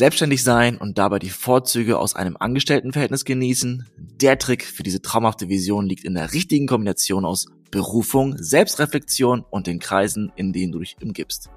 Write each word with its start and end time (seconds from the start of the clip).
Selbstständig 0.00 0.42
sein 0.42 0.78
und 0.78 0.96
dabei 0.96 1.18
die 1.18 1.28
Vorzüge 1.28 1.98
aus 1.98 2.16
einem 2.16 2.34
Angestelltenverhältnis 2.40 3.26
genießen. 3.26 3.84
Der 3.98 4.38
Trick 4.38 4.64
für 4.64 4.82
diese 4.82 5.02
traumhafte 5.02 5.50
Vision 5.50 5.84
liegt 5.84 6.04
in 6.04 6.14
der 6.14 6.32
richtigen 6.32 6.66
Kombination 6.66 7.26
aus 7.26 7.48
Berufung, 7.70 8.34
Selbstreflexion 8.38 9.44
und 9.50 9.66
den 9.66 9.78
Kreisen, 9.78 10.32
in 10.36 10.54
denen 10.54 10.72
du 10.72 10.78
dich 10.78 10.96
umgibst. 11.02 11.50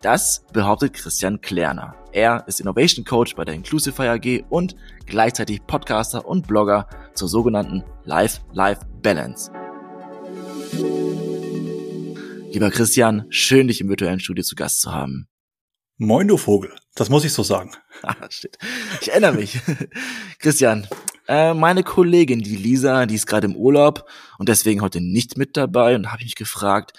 Das 0.00 0.46
behauptet 0.50 0.94
Christian 0.94 1.42
Klerner. 1.42 1.94
Er 2.12 2.44
ist 2.46 2.58
Innovation 2.58 3.04
Coach 3.04 3.34
bei 3.36 3.44
der 3.44 3.54
Inclusive 3.54 4.02
AG 4.02 4.44
und 4.48 4.76
gleichzeitig 5.04 5.66
Podcaster 5.66 6.26
und 6.26 6.46
Blogger 6.46 6.88
zur 7.12 7.28
sogenannten 7.28 7.84
Life-Life-Balance. 8.04 9.52
Lieber 12.50 12.70
Christian, 12.70 13.26
schön 13.28 13.68
dich 13.68 13.82
im 13.82 13.90
virtuellen 13.90 14.20
Studio 14.20 14.42
zu 14.42 14.54
Gast 14.54 14.80
zu 14.80 14.90
haben. 14.90 15.28
Moin, 15.96 16.26
du 16.26 16.36
Vogel. 16.36 16.74
Das 16.96 17.08
muss 17.08 17.24
ich 17.24 17.32
so 17.32 17.42
sagen. 17.42 17.70
Ah, 18.02 18.16
shit. 18.28 18.58
Ich 19.00 19.10
erinnere 19.10 19.32
mich. 19.32 19.58
Christian, 20.38 20.86
äh, 21.26 21.54
meine 21.54 21.82
Kollegin, 21.82 22.40
die 22.40 22.56
Lisa, 22.56 23.06
die 23.06 23.14
ist 23.14 23.26
gerade 23.26 23.46
im 23.46 23.56
Urlaub 23.56 24.06
und 24.38 24.50
deswegen 24.50 24.82
heute 24.82 25.00
nicht 25.00 25.38
mit 25.38 25.56
dabei 25.56 25.94
und 25.94 26.12
habe 26.12 26.22
mich 26.22 26.34
gefragt, 26.34 26.92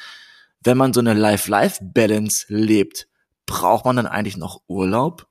wenn 0.63 0.77
man 0.77 0.93
so 0.93 1.01
eine 1.01 1.13
Life-Life-Balance 1.13 2.45
lebt, 2.47 3.07
braucht 3.45 3.85
man 3.85 3.97
dann 3.97 4.07
eigentlich 4.07 4.37
noch 4.37 4.61
Urlaub? 4.67 5.27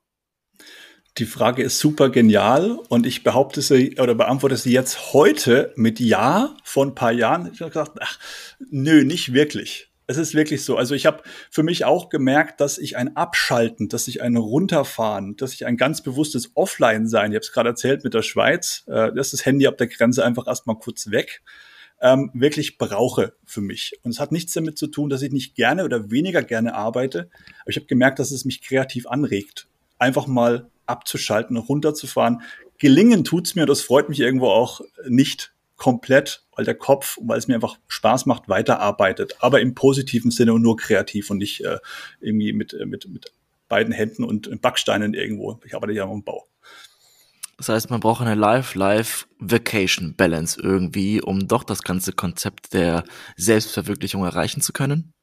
Die 1.17 1.25
Frage 1.25 1.63
ist 1.63 1.79
super 1.79 2.09
genial 2.09 2.79
und 2.87 3.05
ich 3.05 3.23
behaupte 3.23 3.61
sie 3.61 3.99
oder 3.99 4.15
beantworte 4.15 4.55
sie 4.55 4.71
jetzt 4.71 5.11
heute 5.11 5.73
mit 5.75 5.99
Ja. 5.99 6.55
Vor 6.63 6.85
ein 6.85 6.95
paar 6.95 7.11
Jahren 7.11 7.51
ich 7.51 7.59
habe 7.59 7.71
gesagt, 7.71 7.97
ach, 7.99 8.17
nö, 8.69 9.03
nicht 9.03 9.33
wirklich. 9.33 9.91
Es 10.07 10.17
ist 10.17 10.35
wirklich 10.35 10.63
so. 10.63 10.77
Also 10.77 10.93
ich 10.93 11.05
habe 11.05 11.23
für 11.49 11.63
mich 11.63 11.83
auch 11.85 12.09
gemerkt, 12.09 12.61
dass 12.61 12.77
ich 12.77 12.95
ein 12.95 13.15
Abschalten, 13.15 13.89
dass 13.89 14.07
ich 14.07 14.21
ein 14.21 14.37
Runterfahren, 14.37 15.35
dass 15.35 15.53
ich 15.53 15.65
ein 15.65 15.77
ganz 15.77 16.01
bewusstes 16.01 16.51
Offline-Sein, 16.53 17.31
ich 17.31 17.35
habe 17.35 17.43
es 17.43 17.51
gerade 17.51 17.69
erzählt 17.69 18.03
mit 18.03 18.13
der 18.13 18.21
Schweiz, 18.21 18.83
äh, 18.87 19.11
das 19.13 19.27
ist 19.27 19.33
das 19.33 19.45
Handy 19.45 19.65
ab 19.67 19.77
der 19.77 19.87
Grenze 19.87 20.23
einfach 20.23 20.47
erstmal 20.47 20.77
kurz 20.77 21.09
weg, 21.09 21.41
ähm, 22.01 22.29
wirklich 22.33 22.77
brauche 22.77 23.33
für 23.45 23.61
mich. 23.61 23.99
Und 24.03 24.11
es 24.11 24.19
hat 24.19 24.31
nichts 24.31 24.53
damit 24.53 24.77
zu 24.77 24.87
tun, 24.87 25.09
dass 25.09 25.23
ich 25.23 25.31
nicht 25.31 25.55
gerne 25.55 25.85
oder 25.85 26.11
weniger 26.11 26.43
gerne 26.43 26.75
arbeite, 26.75 27.29
aber 27.61 27.69
ich 27.69 27.77
habe 27.77 27.87
gemerkt, 27.87 28.19
dass 28.19 28.31
es 28.31 28.45
mich 28.45 28.61
kreativ 28.61 29.07
anregt, 29.07 29.67
einfach 29.97 30.27
mal 30.27 30.69
abzuschalten, 30.85 31.57
runterzufahren. 31.57 32.41
Gelingen 32.77 33.23
tut's 33.23 33.55
mir, 33.55 33.65
das 33.65 33.81
freut 33.81 34.09
mich 34.09 34.19
irgendwo 34.19 34.49
auch 34.49 34.81
nicht 35.07 35.54
komplett, 35.75 36.43
weil 36.55 36.65
der 36.65 36.75
Kopf, 36.75 37.17
weil 37.21 37.37
es 37.37 37.47
mir 37.47 37.55
einfach 37.55 37.77
Spaß 37.87 38.25
macht, 38.25 38.47
weiterarbeitet, 38.47 39.35
aber 39.39 39.61
im 39.61 39.75
positiven 39.75 40.31
Sinne 40.31 40.53
und 40.53 40.61
nur 40.61 40.77
kreativ 40.77 41.29
und 41.29 41.39
nicht 41.39 41.63
äh, 41.63 41.79
irgendwie 42.19 42.53
mit, 42.53 42.73
äh, 42.73 42.85
mit, 42.85 43.07
mit 43.09 43.31
beiden 43.67 43.93
Händen 43.93 44.23
und 44.23 44.61
Backsteinen 44.61 45.13
irgendwo. 45.13 45.59
Ich 45.65 45.75
arbeite 45.75 45.93
ja 45.93 46.03
am 46.03 46.23
Bau. 46.23 46.47
Das 47.57 47.69
heißt, 47.69 47.89
man 47.89 48.01
braucht 48.01 48.21
eine 48.21 48.35
Life-Life-Vacation-Balance 48.35 50.59
irgendwie, 50.61 51.21
um 51.21 51.47
doch 51.47 51.63
das 51.63 51.83
ganze 51.83 52.11
Konzept 52.11 52.73
der 52.73 53.05
Selbstverwirklichung 53.37 54.25
erreichen 54.25 54.59
zu 54.61 54.73
können? 54.73 55.13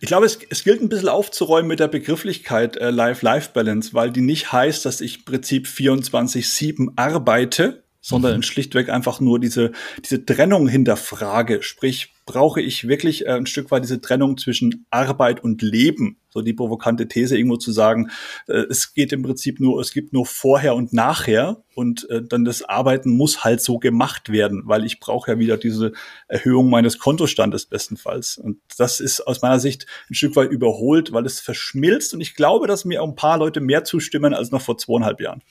Ich 0.00 0.08
glaube, 0.08 0.26
es, 0.26 0.38
es 0.50 0.64
gilt 0.64 0.82
ein 0.82 0.88
bisschen 0.88 1.08
aufzuräumen 1.08 1.68
mit 1.68 1.80
der 1.80 1.88
Begrifflichkeit 1.88 2.76
äh, 2.76 2.90
Life-Life-Balance, 2.90 3.94
weil 3.94 4.10
die 4.10 4.20
nicht 4.20 4.52
heißt, 4.52 4.84
dass 4.84 5.00
ich 5.00 5.18
im 5.18 5.24
Prinzip 5.24 5.66
24-7 5.66 6.92
arbeite, 6.96 7.81
sondern 8.02 8.36
mhm. 8.38 8.42
schlichtweg 8.42 8.90
einfach 8.90 9.20
nur 9.20 9.40
diese, 9.40 9.72
diese 10.04 10.26
Trennung 10.26 10.68
hinterfrage. 10.68 11.62
Sprich, 11.62 12.12
brauche 12.26 12.60
ich 12.60 12.88
wirklich 12.88 13.26
äh, 13.26 13.30
ein 13.30 13.46
Stück 13.46 13.70
weit 13.70 13.84
diese 13.84 14.00
Trennung 14.00 14.36
zwischen 14.36 14.86
Arbeit 14.90 15.42
und 15.42 15.62
Leben? 15.62 16.18
So 16.28 16.40
die 16.40 16.52
provokante 16.52 17.08
These 17.08 17.36
irgendwo 17.36 17.58
zu 17.58 17.72
sagen, 17.72 18.10
äh, 18.48 18.64
es 18.68 18.92
geht 18.94 19.12
im 19.12 19.22
Prinzip 19.22 19.60
nur, 19.60 19.80
es 19.80 19.92
gibt 19.92 20.12
nur 20.12 20.26
vorher 20.26 20.74
und 20.74 20.92
nachher 20.92 21.62
und 21.74 22.08
äh, 22.10 22.22
dann 22.22 22.44
das 22.44 22.62
Arbeiten 22.62 23.10
muss 23.10 23.44
halt 23.44 23.60
so 23.60 23.78
gemacht 23.78 24.32
werden, 24.32 24.62
weil 24.64 24.84
ich 24.84 24.98
brauche 24.98 25.30
ja 25.30 25.38
wieder 25.38 25.56
diese 25.56 25.92
Erhöhung 26.26 26.70
meines 26.70 26.98
Kontostandes 26.98 27.66
bestenfalls. 27.66 28.36
Und 28.36 28.58
das 28.78 28.98
ist 28.98 29.20
aus 29.20 29.42
meiner 29.42 29.60
Sicht 29.60 29.86
ein 30.10 30.14
Stück 30.14 30.34
weit 30.34 30.50
überholt, 30.50 31.12
weil 31.12 31.26
es 31.26 31.38
verschmilzt 31.38 32.14
und 32.14 32.20
ich 32.20 32.34
glaube, 32.34 32.66
dass 32.66 32.84
mir 32.84 33.02
ein 33.02 33.14
paar 33.14 33.38
Leute 33.38 33.60
mehr 33.60 33.84
zustimmen 33.84 34.34
als 34.34 34.50
noch 34.50 34.62
vor 34.62 34.76
zweieinhalb 34.76 35.20
Jahren. 35.20 35.42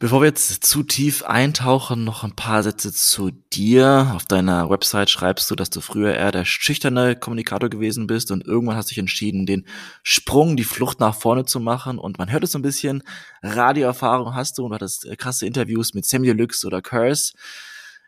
Bevor 0.00 0.22
wir 0.22 0.28
jetzt 0.28 0.64
zu 0.64 0.82
tief 0.82 1.24
eintauchen, 1.24 2.04
noch 2.04 2.24
ein 2.24 2.34
paar 2.34 2.62
Sätze 2.62 2.90
zu 2.90 3.32
dir. 3.52 4.12
Auf 4.14 4.24
deiner 4.24 4.70
Website 4.70 5.10
schreibst 5.10 5.50
du, 5.50 5.54
dass 5.54 5.68
du 5.68 5.82
früher 5.82 6.14
eher 6.14 6.32
der 6.32 6.46
schüchterne 6.46 7.16
Kommunikator 7.16 7.68
gewesen 7.68 8.06
bist 8.06 8.30
und 8.30 8.46
irgendwann 8.46 8.76
hast 8.76 8.86
du 8.86 8.92
dich 8.92 8.98
entschieden, 8.98 9.44
den 9.44 9.66
Sprung, 10.02 10.56
die 10.56 10.64
Flucht 10.64 11.00
nach 11.00 11.14
vorne 11.14 11.44
zu 11.44 11.60
machen. 11.60 11.98
Und 11.98 12.16
man 12.16 12.32
hört 12.32 12.44
es 12.44 12.52
so 12.52 12.58
ein 12.58 12.62
bisschen, 12.62 13.02
Radioerfahrung 13.42 14.34
hast 14.34 14.56
du 14.56 14.64
und 14.64 14.70
du 14.70 14.76
hattest 14.76 15.04
äh, 15.04 15.16
krasse 15.16 15.44
Interviews 15.44 15.92
mit 15.92 16.06
Samuel 16.06 16.34
Lux 16.34 16.64
oder 16.64 16.80
Curse. 16.80 17.34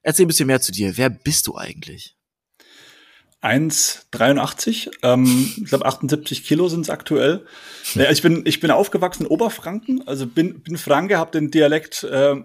Erzähl 0.03 0.25
ein 0.25 0.29
bisschen 0.29 0.47
mehr 0.47 0.63
zu 0.63 0.73
dir. 0.73 0.97
Wer 0.97 1.11
bist 1.11 1.47
du 1.47 1.59
eigentlich? 1.59 2.17
1,83. 3.43 4.91
Ähm, 5.03 5.53
ich 5.57 5.65
glaube 5.65 5.85
78 5.85 6.45
Kilo 6.45 6.69
sind 6.69 6.83
es 6.83 6.91
aktuell. 6.91 7.45
Ja, 7.95 8.11
ich 8.11 8.23
bin 8.23 8.43
ich 8.47 8.61
bin 8.61 8.71
aufgewachsen 8.71 9.25
in 9.25 9.31
Oberfranken, 9.31 10.07
also 10.07 10.27
bin 10.27 10.63
bin 10.63 10.77
Franke, 10.77 11.19
habe 11.19 11.33
den 11.33 11.51
Dialekt 11.51 12.05
äh, 12.05 12.37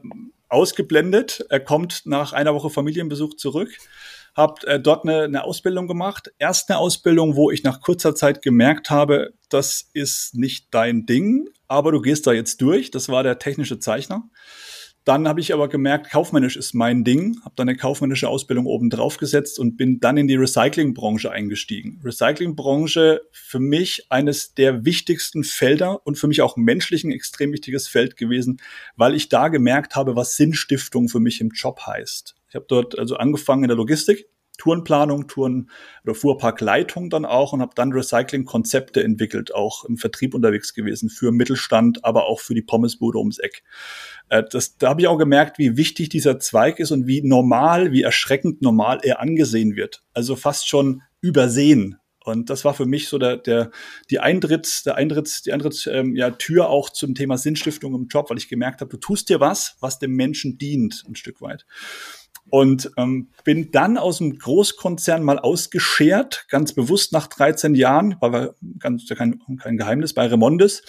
ausgeblendet. 0.49 1.45
Er 1.49 1.59
kommt 1.59 2.01
nach 2.05 2.33
einer 2.33 2.53
Woche 2.55 2.69
Familienbesuch 2.69 3.35
zurück. 3.35 3.69
Hab 4.35 4.63
äh, 4.63 4.79
dort 4.79 5.03
eine, 5.03 5.23
eine 5.23 5.43
Ausbildung 5.43 5.87
gemacht. 5.87 6.31
Erst 6.39 6.69
eine 6.69 6.79
Ausbildung, 6.79 7.35
wo 7.35 7.51
ich 7.51 7.63
nach 7.63 7.81
kurzer 7.81 8.15
Zeit 8.15 8.41
gemerkt 8.41 8.89
habe, 8.89 9.33
das 9.49 9.89
ist 9.93 10.35
nicht 10.35 10.67
dein 10.71 11.05
Ding, 11.05 11.49
aber 11.67 11.91
du 11.91 12.01
gehst 12.01 12.27
da 12.27 12.33
jetzt 12.33 12.61
durch. 12.61 12.91
Das 12.91 13.09
war 13.09 13.23
der 13.23 13.39
technische 13.39 13.79
Zeichner. 13.79 14.29
Dann 15.07 15.25
habe 15.25 15.39
ich 15.39 15.53
aber 15.53 15.69
gemerkt, 15.69 16.11
kaufmännisch 16.11 16.57
ist 16.57 16.73
mein 16.73 17.05
Ding, 17.05 17.39
habe 17.45 17.53
dann 17.55 17.69
eine 17.69 17.77
kaufmännische 17.77 18.27
Ausbildung 18.27 18.65
oben 18.65 18.89
drauf 18.89 19.15
gesetzt 19.15 19.57
und 19.57 19.77
bin 19.77 20.01
dann 20.01 20.17
in 20.17 20.27
die 20.27 20.35
Recyclingbranche 20.35 21.31
eingestiegen. 21.31 22.01
Recyclingbranche 22.03 23.21
für 23.31 23.59
mich 23.59 24.07
eines 24.09 24.53
der 24.53 24.83
wichtigsten 24.83 25.45
Felder 25.45 26.05
und 26.05 26.17
für 26.17 26.27
mich 26.27 26.41
auch 26.41 26.57
menschlich 26.57 27.05
ein 27.05 27.13
extrem 27.13 27.53
wichtiges 27.53 27.87
Feld 27.87 28.17
gewesen, 28.17 28.59
weil 28.97 29.15
ich 29.15 29.29
da 29.29 29.47
gemerkt 29.47 29.95
habe, 29.95 30.17
was 30.17 30.35
Sinnstiftung 30.35 31.07
für 31.07 31.21
mich 31.21 31.39
im 31.39 31.51
Job 31.51 31.79
heißt. 31.87 32.35
Ich 32.49 32.55
habe 32.55 32.65
dort 32.67 32.99
also 32.99 33.15
angefangen 33.15 33.63
in 33.63 33.69
der 33.69 33.77
Logistik, 33.77 34.27
Tourenplanung, 34.57 35.27
Touren 35.27 35.69
oder 36.03 36.15
Fuhrparkleitung 36.15 37.09
dann 37.09 37.25
auch 37.25 37.53
und 37.53 37.61
habe 37.61 37.73
dann 37.75 37.91
Recycling-Konzepte 37.91 39.03
entwickelt, 39.03 39.53
auch 39.53 39.85
im 39.85 39.97
Vertrieb 39.97 40.33
unterwegs 40.33 40.73
gewesen 40.73 41.09
für 41.09 41.31
Mittelstand, 41.31 42.03
aber 42.03 42.25
auch 42.25 42.39
für 42.39 42.53
die 42.53 42.61
Pommesbude 42.61 43.19
ums 43.19 43.39
Eck. 43.39 43.63
Äh, 44.29 44.43
das, 44.49 44.77
da 44.77 44.89
habe 44.89 45.01
ich 45.01 45.07
auch 45.07 45.17
gemerkt, 45.17 45.57
wie 45.59 45.77
wichtig 45.77 46.09
dieser 46.09 46.39
Zweig 46.39 46.79
ist 46.79 46.91
und 46.91 47.07
wie 47.07 47.21
normal, 47.21 47.91
wie 47.91 48.01
erschreckend 48.01 48.61
normal 48.61 48.99
er 49.03 49.19
angesehen 49.19 49.75
wird. 49.75 50.03
Also 50.13 50.35
fast 50.35 50.67
schon 50.67 51.01
übersehen. 51.21 51.97
Und 52.27 52.49
das 52.49 52.65
war 52.65 52.73
für 52.73 52.85
mich 52.85 53.07
so 53.07 53.17
der, 53.17 53.37
der, 53.37 53.71
die 54.09 54.19
Eintritts, 54.19 54.83
der 54.83 54.95
Eintritts, 54.95 55.43
die 55.43 55.53
Eintritts, 55.53 55.87
ähm, 55.87 56.13
ja, 56.13 56.31
Tür 56.31 56.69
auch 56.69 56.89
zum 56.89 57.15
Thema 57.15 57.37
Sinnstiftung 57.37 57.95
im 57.95 58.07
Job, 58.07 58.29
weil 58.29 58.37
ich 58.37 58.49
gemerkt 58.49 58.81
habe, 58.81 58.89
du 58.89 58.97
tust 58.97 59.29
dir 59.29 59.39
was, 59.39 59.77
was 59.79 59.97
dem 59.97 60.11
Menschen 60.11 60.57
dient, 60.57 61.05
ein 61.07 61.15
Stück 61.15 61.39
weit. 61.39 61.65
Und 62.49 62.91
ähm, 62.97 63.29
bin 63.43 63.71
dann 63.71 63.97
aus 63.97 64.19
dem 64.19 64.37
Großkonzern 64.37 65.23
mal 65.23 65.39
ausgeschert, 65.39 66.45
ganz 66.49 66.73
bewusst 66.73 67.11
nach 67.11 67.27
13 67.27 67.75
Jahren, 67.75 68.15
war 68.21 68.55
ganz 68.79 69.07
kein, 69.07 69.39
kein 69.59 69.77
Geheimnis, 69.77 70.13
bei 70.13 70.27
Remondes 70.27 70.83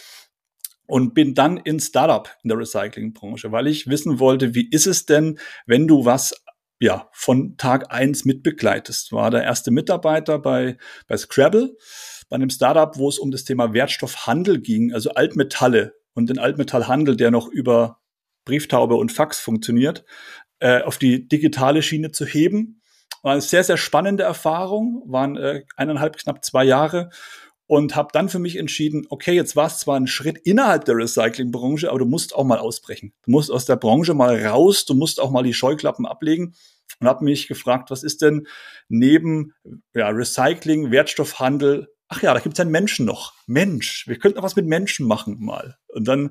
und 0.86 1.14
bin 1.14 1.34
dann 1.34 1.58
in 1.58 1.80
Startup 1.80 2.30
in 2.42 2.48
der 2.48 2.58
Recyclingbranche, 2.58 3.52
weil 3.52 3.66
ich 3.66 3.88
wissen 3.88 4.18
wollte, 4.18 4.54
wie 4.54 4.68
ist 4.70 4.86
es 4.86 5.04
denn, 5.04 5.38
wenn 5.66 5.86
du 5.86 6.04
was 6.04 6.34
ja 6.80 7.08
von 7.12 7.56
Tag 7.56 7.92
eins 7.92 8.24
mitbegleitest. 8.24 9.12
War 9.12 9.30
der 9.30 9.42
erste 9.42 9.70
Mitarbeiter 9.70 10.38
bei 10.38 10.76
bei 11.06 11.16
Scrabble, 11.16 11.76
bei 12.28 12.36
einem 12.36 12.50
Startup, 12.50 12.96
wo 12.96 13.08
es 13.08 13.18
um 13.18 13.30
das 13.30 13.44
Thema 13.44 13.72
Wertstoffhandel 13.72 14.60
ging, 14.60 14.92
also 14.92 15.10
Altmetalle 15.10 15.94
und 16.14 16.28
den 16.28 16.38
Altmetallhandel, 16.38 17.16
der 17.16 17.30
noch 17.30 17.48
über 17.48 18.00
Brieftaube 18.44 18.94
und 18.94 19.12
Fax 19.12 19.40
funktioniert, 19.40 20.04
äh, 20.60 20.82
auf 20.82 20.98
die 20.98 21.28
digitale 21.28 21.82
Schiene 21.82 22.12
zu 22.12 22.26
heben. 22.26 22.80
War 23.22 23.32
eine 23.32 23.40
sehr, 23.40 23.64
sehr 23.64 23.76
spannende 23.76 24.22
Erfahrung, 24.22 25.02
waren 25.06 25.36
äh, 25.36 25.64
eineinhalb, 25.76 26.16
knapp 26.16 26.44
zwei 26.44 26.64
Jahre 26.64 27.10
und 27.68 27.94
habe 27.94 28.08
dann 28.12 28.28
für 28.28 28.38
mich 28.38 28.56
entschieden, 28.56 29.06
okay, 29.10 29.32
jetzt 29.32 29.54
war 29.54 29.66
es 29.66 29.78
zwar 29.78 29.96
ein 30.00 30.06
Schritt 30.06 30.38
innerhalb 30.38 30.86
der 30.86 30.96
Recyclingbranche, 30.96 31.90
aber 31.90 31.98
du 31.98 32.06
musst 32.06 32.34
auch 32.34 32.44
mal 32.44 32.58
ausbrechen. 32.58 33.12
Du 33.24 33.30
musst 33.30 33.50
aus 33.50 33.66
der 33.66 33.76
Branche 33.76 34.14
mal 34.14 34.44
raus, 34.46 34.86
du 34.86 34.94
musst 34.94 35.20
auch 35.20 35.30
mal 35.30 35.42
die 35.42 35.54
Scheuklappen 35.54 36.06
ablegen 36.06 36.54
und 36.98 37.06
habe 37.06 37.24
mich 37.24 37.46
gefragt, 37.46 37.90
was 37.90 38.02
ist 38.02 38.22
denn 38.22 38.46
neben 38.88 39.52
ja, 39.94 40.08
Recycling, 40.08 40.90
Wertstoffhandel, 40.90 41.88
ach 42.08 42.22
ja, 42.22 42.32
da 42.32 42.40
gibt 42.40 42.54
es 42.54 42.60
einen 42.60 42.70
Menschen 42.70 43.06
noch. 43.06 43.34
Mensch, 43.46 44.06
wir 44.08 44.18
könnten 44.18 44.36
noch 44.36 44.44
was 44.44 44.56
mit 44.56 44.66
Menschen 44.66 45.06
machen 45.06 45.36
mal. 45.40 45.76
Und 45.88 46.08
dann 46.08 46.30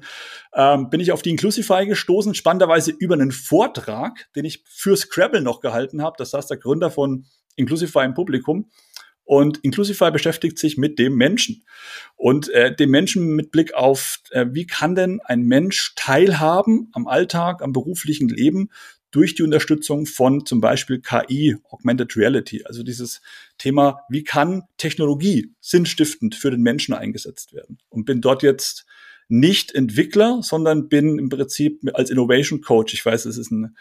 ähm, 0.53 0.89
bin 0.89 0.99
ich 0.99 1.11
auf 1.11 1.21
die 1.21 1.29
Inclusify 1.29 1.85
gestoßen, 1.85 2.33
spannenderweise 2.33 2.91
über 2.91 3.13
einen 3.13 3.31
Vortrag, 3.31 4.27
den 4.35 4.45
ich 4.45 4.63
für 4.67 4.97
Scrabble 4.97 5.41
noch 5.41 5.61
gehalten 5.61 6.01
habe. 6.01 6.15
Das 6.17 6.31
saß 6.31 6.47
der 6.47 6.57
Gründer 6.57 6.89
von 6.89 7.25
Inclusify 7.55 8.05
im 8.05 8.15
Publikum 8.15 8.69
Und 9.23 9.59
Inclusify 9.59 10.09
beschäftigt 10.11 10.57
sich 10.57 10.77
mit 10.77 10.97
dem 10.99 11.15
Menschen 11.15 11.63
und 12.15 12.49
äh, 12.49 12.75
dem 12.75 12.89
Menschen 12.89 13.35
mit 13.35 13.51
Blick 13.51 13.73
auf, 13.73 14.19
äh, 14.31 14.47
wie 14.49 14.65
kann 14.65 14.95
denn 14.95 15.19
ein 15.25 15.43
Mensch 15.43 15.93
teilhaben 15.95 16.89
am 16.93 17.07
Alltag, 17.07 17.61
am 17.61 17.73
beruflichen 17.73 18.29
Leben 18.29 18.69
durch 19.11 19.35
die 19.35 19.43
Unterstützung 19.43 20.05
von 20.05 20.45
zum 20.45 20.61
Beispiel 20.61 21.01
KI, 21.01 21.57
Augmented 21.69 22.15
Reality, 22.15 22.63
also 22.65 22.83
dieses 22.83 23.21
Thema, 23.57 24.01
wie 24.09 24.23
kann 24.23 24.63
Technologie 24.77 25.53
sinnstiftend 25.59 26.35
für 26.35 26.51
den 26.51 26.61
Menschen 26.61 26.93
eingesetzt 26.93 27.53
werden? 27.53 27.79
Und 27.89 28.05
bin 28.05 28.21
dort 28.21 28.43
jetzt 28.43 28.85
nicht 29.29 29.73
Entwickler, 29.73 30.39
sondern 30.41 30.89
bin 30.89 31.19
im 31.19 31.29
Prinzip 31.29 31.81
als 31.93 32.09
Innovation 32.09 32.61
Coach. 32.61 32.93
Ich 32.93 33.05
weiß, 33.05 33.25
es 33.25 33.37
ist 33.37 33.51
ein 33.51 33.75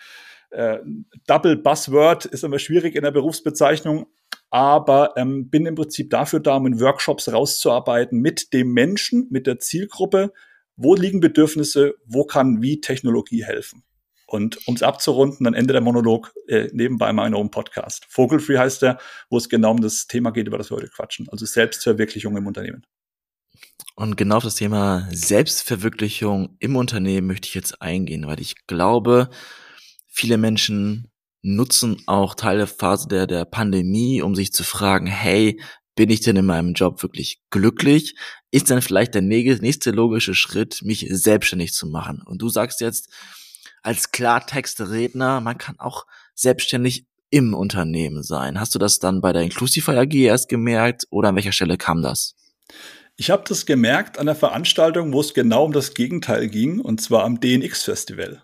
äh, 0.51 0.79
Double 1.27 1.57
Buzzword, 1.57 2.27
ist 2.27 2.45
immer 2.45 2.59
schwierig 2.59 2.97
in 2.97 3.03
der 3.03 3.11
Berufsbezeichnung, 3.11 4.07
aber 4.51 5.15
ähm, 5.17 5.49
bin 5.51 5.67
im 5.67 5.75
Prinzip 5.75 6.11
dafür 6.11 6.41
da, 6.41 6.57
um 6.57 6.67
in 6.67 6.81
Workshops 6.81 7.33
rauszuarbeiten 7.33 8.21
mit 8.21 8.53
dem 8.53 8.73
Menschen, 8.73 9.29
mit 9.31 9.47
der 9.47 9.59
Zielgruppe. 9.59 10.33
Wo 10.77 10.95
liegen 10.95 11.21
Bedürfnisse? 11.21 11.95
Wo 12.05 12.25
kann 12.25 12.63
wie 12.63 12.81
Technologie 12.81 13.45
helfen? 13.45 13.83
Und 14.27 14.67
um 14.67 14.75
es 14.75 14.83
abzurunden, 14.83 15.45
dann 15.45 15.55
Ende 15.55 15.73
der 15.73 15.83
Monolog 15.83 16.35
äh, 16.49 16.69
nebenbei 16.73 17.13
mal 17.13 17.27
in 17.27 17.35
einem 17.35 17.51
Podcast. 17.51 18.07
Vogelfree 18.09 18.59
heißt 18.59 18.83
der, 18.83 18.99
wo 19.31 19.37
es 19.37 19.49
genau 19.49 19.71
um 19.71 19.81
das 19.81 20.09
Thema 20.09 20.31
geht, 20.33 20.49
über 20.49 20.59
das 20.59 20.71
wir 20.71 20.77
heute 20.77 20.89
quatschen. 20.89 21.29
Also 21.31 21.47
Selbstverwirklichung 21.47 22.37
im 22.37 22.47
Unternehmen. 22.47 22.85
Und 23.95 24.17
genau 24.17 24.39
auf 24.39 24.45
das 24.45 24.57
Thema 24.57 25.09
Selbstverwirklichung 25.11 26.57
im 26.59 26.77
Unternehmen 26.77 27.29
möchte 27.29 27.49
ich 27.49 27.55
jetzt 27.55 27.81
eingehen, 27.81 28.27
weil 28.27 28.41
ich 28.41 28.67
glaube, 28.67 29.31
viele 30.09 30.39
Menschen 30.39 31.11
nutzen 31.43 32.03
auch 32.07 32.35
Teilphase 32.35 33.09
der, 33.09 33.27
der 33.27 33.45
Pandemie, 33.45 34.21
um 34.23 34.35
sich 34.35 34.53
zu 34.53 34.65
fragen, 34.65 35.07
hey, 35.07 35.61
bin 35.95 36.11
ich 36.11 36.21
denn 36.21 36.37
in 36.37 36.45
meinem 36.45 36.75
Job 36.75 37.03
wirklich 37.03 37.41
glücklich? 37.51 38.17
Ist 38.51 38.71
dann 38.71 38.83
vielleicht 38.83 39.15
der 39.15 39.23
nächste 39.23 39.93
logische 39.93 40.35
Schritt, 40.35 40.83
mich 40.83 41.07
selbstständig 41.09 41.73
zu 41.73 41.87
machen? 41.87 42.23
Und 42.27 42.43
du 42.43 42.49
sagst 42.49 42.81
jetzt 42.81 43.11
als 43.87 44.11
Klartextredner, 44.11 45.41
man 45.41 45.59
kann 45.59 45.79
auch 45.79 46.07
selbstständig 46.35 47.07
im 47.31 47.55
Unternehmen 47.55 48.23
sein. 48.23 48.59
Hast 48.59 48.75
du 48.75 48.79
das 48.79 48.99
dann 48.99 49.21
bei 49.21 49.33
der 49.33 49.43
Inclusify 49.43 49.93
AG 49.93 50.15
erst 50.15 50.49
gemerkt 50.49 51.07
oder 51.11 51.29
an 51.29 51.37
welcher 51.37 51.53
Stelle 51.53 51.79
kam 51.79 52.03
das? 52.03 52.35
Ich 53.17 53.31
habe 53.31 53.45
das 53.49 53.65
gemerkt 53.65 54.19
an 54.19 54.27
der 54.27 54.35
Veranstaltung, 54.35 55.13
wo 55.13 55.21
es 55.21 55.35
genau 55.35 55.65
um 55.65 55.73
das 55.73 55.95
Gegenteil 55.95 56.49
ging, 56.49 56.81
und 56.81 57.01
zwar 57.01 57.25
am 57.25 57.41
DNX 57.41 57.85
Festival 57.85 58.43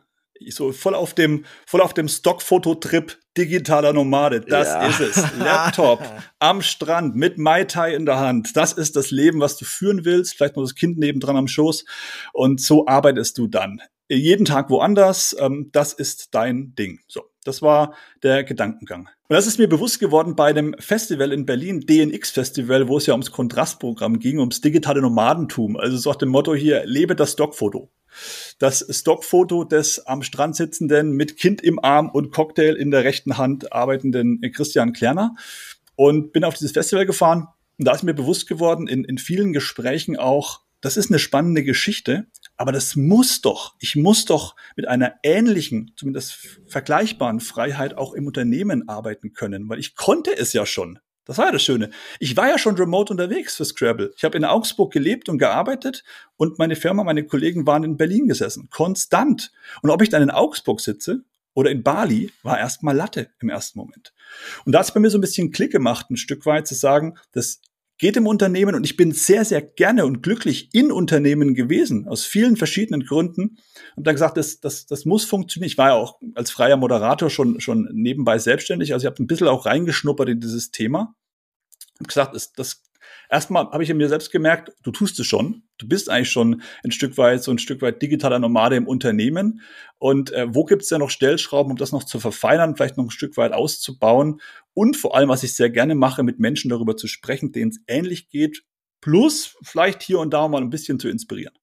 so 0.51 0.73
voll 0.73 0.95
auf 0.95 1.15
dem, 1.15 1.45
voll 1.67 1.81
auf 1.81 1.95
dem 1.95 2.09
Stockfototrip 2.09 3.19
digitaler 3.37 3.93
Nomade. 3.93 4.41
Das 4.41 4.69
ja. 4.69 4.87
ist 4.87 5.01
es. 5.01 5.25
Laptop 5.39 6.03
am 6.39 6.63
Strand 6.63 7.15
mit 7.15 7.39
Mai 7.39 7.65
Tai 7.65 7.95
in 7.95 8.07
der 8.07 8.19
Hand. 8.19 8.57
Das 8.57 8.73
ist 8.73 8.97
das 8.97 9.11
Leben, 9.11 9.41
was 9.41 9.57
du 9.57 9.65
führen 9.65 10.05
willst. 10.05 10.35
Vielleicht 10.35 10.57
noch 10.57 10.65
das 10.65 10.75
Kind 10.75 10.99
nebendran 10.99 11.37
am 11.37 11.49
Schoß. 11.49 11.85
Und 12.33 12.61
so 12.61 12.87
arbeitest 12.87 13.39
du 13.39 13.47
dann. 13.47 13.81
Jeden 14.17 14.45
Tag 14.45 14.71
woanders. 14.71 15.35
Ähm, 15.39 15.71
das 15.73 15.93
ist 15.93 16.35
dein 16.35 16.75
Ding. 16.75 17.01
So. 17.09 17.23
Das 17.45 17.61
war 17.61 17.95
der 18.23 18.45
Gedankengang. 18.45 19.09
Und 19.29 19.35
das 19.35 19.47
ist 19.47 19.59
mir 19.59 19.69
bewusst 19.69 19.99
geworden 19.99 20.37
bei 20.37 20.53
dem 20.53 20.77
Festival 20.79 21.33
in 21.33 21.45
Berlin, 21.45 21.81
DNX 21.81 22.31
Festival, 22.31 22.89
wo 22.89 22.99
es 22.99 23.07
ja 23.07 23.15
ums 23.15 23.33
Kontrastprogramm 23.33 24.21
ging, 24.21 24.39
ums 24.39 24.61
digitale 24.61 25.01
Nomadentum. 25.01 25.77
Also 25.77 25.97
so 25.97 26.11
nach 26.11 26.17
dem 26.17 26.29
Motto 26.29 26.55
hier, 26.55 26.85
lebe 26.85 27.17
das 27.17 27.33
Stockfoto 27.33 27.91
das 28.59 28.87
Stockfoto 28.91 29.65
des 29.65 30.07
am 30.07 30.23
Strand 30.23 30.57
sitzenden, 30.57 31.13
mit 31.13 31.39
Kind 31.39 31.63
im 31.63 31.83
Arm 31.83 32.11
und 32.11 32.31
Cocktail 32.31 32.75
in 32.75 32.91
der 32.91 33.05
rechten 33.05 33.39
Hand 33.39 33.73
arbeitenden 33.73 34.41
Christian 34.55 34.93
Klerner. 34.93 35.35
Und 35.95 36.33
bin 36.33 36.45
auf 36.45 36.55
dieses 36.55 36.73
Festival 36.73 37.07
gefahren. 37.07 37.49
Und 37.79 37.87
da 37.87 37.93
ist 37.93 38.03
mir 38.03 38.15
bewusst 38.15 38.49
geworden, 38.49 38.87
in, 38.87 39.05
in 39.05 39.19
vielen 39.19 39.53
Gesprächen 39.53 40.17
auch, 40.17 40.61
das 40.83 40.97
ist 40.97 41.11
eine 41.11 41.19
spannende 41.19 41.65
Geschichte, 41.65 42.27
aber 42.57 42.73
das 42.73 42.97
muss 42.97 43.41
doch, 43.41 43.77
ich 43.79 43.97
muss 43.97 44.27
doch 44.27 44.57
mit 44.77 44.87
einer 44.87 45.15
ähnlichen, 45.23 45.93
zumindest 45.97 46.61
vergleichbaren 46.67 47.41
Freiheit 47.41 47.97
auch 47.97 48.13
im 48.13 48.27
Unternehmen 48.27 48.89
arbeiten 48.89 49.33
können, 49.33 49.69
weil 49.69 49.79
ich 49.79 49.97
konnte 49.97 50.37
es 50.37 50.53
ja 50.53 50.67
schon. 50.67 50.99
Das 51.25 51.39
war 51.39 51.47
ja 51.47 51.53
das 51.53 51.63
Schöne. 51.63 51.91
Ich 52.19 52.37
war 52.37 52.49
ja 52.49 52.59
schon 52.59 52.75
remote 52.75 53.13
unterwegs 53.13 53.57
für 53.57 53.65
Scrabble. 53.65 54.13
Ich 54.17 54.25
habe 54.25 54.37
in 54.37 54.45
Augsburg 54.45 54.93
gelebt 54.93 55.29
und 55.29 55.39
gearbeitet 55.39 56.03
und 56.37 56.59
meine 56.59 56.75
Firma, 56.75 57.05
meine 57.05 57.25
Kollegen 57.25 57.65
waren 57.65 57.85
in 57.85 57.97
Berlin 57.97 58.27
gesessen. 58.27 58.69
Konstant. 58.71 59.53
Und 59.83 59.91
ob 59.91 60.03
ich 60.03 60.09
dann 60.09 60.23
in 60.23 60.31
Augsburg 60.31 60.81
sitze 60.81 61.23
oder 61.55 61.71
in 61.71 61.85
Bali, 61.85 62.33
war 62.43 62.59
erstmal 62.59 62.97
Latte 62.97 63.31
im 63.41 63.51
ersten 63.51 63.79
Moment. 63.79 64.13
Und 64.65 64.73
da 64.73 64.81
hat 64.81 64.87
es 64.87 64.95
bei 64.95 64.99
mir 64.99 65.11
so 65.11 65.19
ein 65.19 65.21
bisschen 65.21 65.53
Klick 65.53 65.71
gemacht, 65.71 66.11
ein 66.11 66.17
Stück 66.17 66.45
weit 66.45 66.67
zu 66.67 66.75
sagen, 66.75 67.17
das 67.31 67.61
geht 68.03 68.17
im 68.17 68.27
Unternehmen 68.27 68.75
und 68.75 68.85
ich 68.85 68.97
bin 68.97 69.13
sehr, 69.13 69.45
sehr 69.45 69.63
gerne 69.63 70.05
und 70.05 70.25
glücklich 70.25 70.71
in 70.75 70.91
Unternehmen 70.91 71.55
gewesen, 71.55 72.09
aus 72.09 72.25
vielen 72.25 72.57
verschiedenen 72.57 73.07
Gründen. 73.07 73.59
Und 73.95 74.09
dann 74.09 74.17
gesagt, 74.17 74.37
das, 74.37 74.59
das, 74.59 74.87
das 74.87 75.05
muss 75.05 75.25
funktionieren. 75.25 75.69
Ich 75.69 75.79
war 75.79 75.91
ja 75.91 75.95
auch 75.95 76.19
als 76.35 76.51
freier 76.51 76.77
Moderator 76.77 77.31
schon, 77.31 77.61
schon 77.61 77.89
nebenbei 77.93 78.39
selbstständig, 78.39 78.93
also 78.93 79.07
ich 79.07 79.07
habe 79.07 79.23
ein 79.23 79.29
bisschen 79.29 79.47
auch 79.47 79.67
reingeschnuppert 79.67 80.29
in 80.31 80.41
dieses 80.41 80.73
Thema. 80.73 81.15
Ich 82.01 82.09
gesagt, 82.09 82.35
das, 82.35 82.53
das 82.53 82.83
erstmal 83.33 83.65
habe 83.71 83.83
ich 83.83 83.91
in 83.91 83.97
mir 83.97 84.09
selbst 84.09 84.31
gemerkt, 84.31 84.73
du 84.83 84.93
tust 84.93 85.19
es 85.19 85.27
schon. 85.27 85.63
Du 85.79 85.89
bist 85.89 86.09
eigentlich 86.09 86.31
schon 86.31 86.63
ein 86.85 86.93
Stück 86.93 87.17
weit, 87.19 87.43
so 87.43 87.51
ein 87.51 87.59
Stück 87.59 87.83
weit 87.83 88.01
digitaler 88.03 88.39
Nomade 88.39 88.77
im 88.77 88.87
Unternehmen. 88.87 89.63
Und 89.99 90.31
äh, 90.33 90.47
wo 90.55 90.65
gibt 90.65 90.83
es 90.83 90.91
ja 90.91 90.99
noch 90.99 91.11
Stellschrauben, 91.11 91.73
um 91.73 91.79
das 91.79 91.91
noch 91.91 92.05
zu 92.05 92.21
verfeinern, 92.21 92.77
vielleicht 92.77 92.99
noch 92.99 93.05
ein 93.05 93.11
Stück 93.11 93.37
weit 93.37 93.53
auszubauen? 93.53 94.41
Und 94.75 94.97
vor 94.97 95.17
allem, 95.17 95.31
was 95.31 95.43
ich 95.43 95.55
sehr 95.55 95.71
gerne 95.71 95.95
mache, 95.95 96.23
mit 96.23 96.39
Menschen 96.39 96.69
darüber 96.69 96.97
zu 96.97 97.09
sprechen, 97.09 97.53
denen 97.53 97.71
es 97.71 97.81
ähnlich 97.89 98.29
geht, 98.29 98.63
plus 99.01 99.57
vielleicht 99.63 100.03
hier 100.03 100.21
und 100.21 100.33
da 100.33 100.47
mal 100.47 100.61
ein 100.61 100.71
bisschen 100.71 101.01
zu 101.01 101.09
inspirieren. 101.09 101.55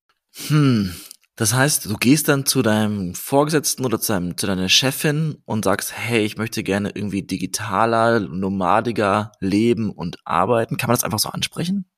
Hm, 0.47 0.93
das 1.39 1.53
heißt, 1.53 1.85
du 1.85 1.95
gehst 1.95 2.27
dann 2.27 2.45
zu 2.45 2.61
deinem 2.61 3.15
Vorgesetzten 3.15 3.85
oder 3.85 3.97
zu, 3.97 4.11
deinem, 4.11 4.35
zu 4.35 4.45
deiner 4.45 4.67
Chefin 4.67 5.37
und 5.45 5.63
sagst, 5.63 5.97
hey, 5.97 6.25
ich 6.25 6.35
möchte 6.35 6.63
gerne 6.63 6.91
irgendwie 6.93 7.21
digitaler, 7.21 8.19
nomadiger 8.19 9.31
leben 9.39 9.89
und 9.89 10.17
arbeiten. 10.25 10.75
Kann 10.75 10.89
man 10.89 10.95
das 10.95 11.05
einfach 11.05 11.19
so 11.19 11.29
ansprechen? 11.29 11.89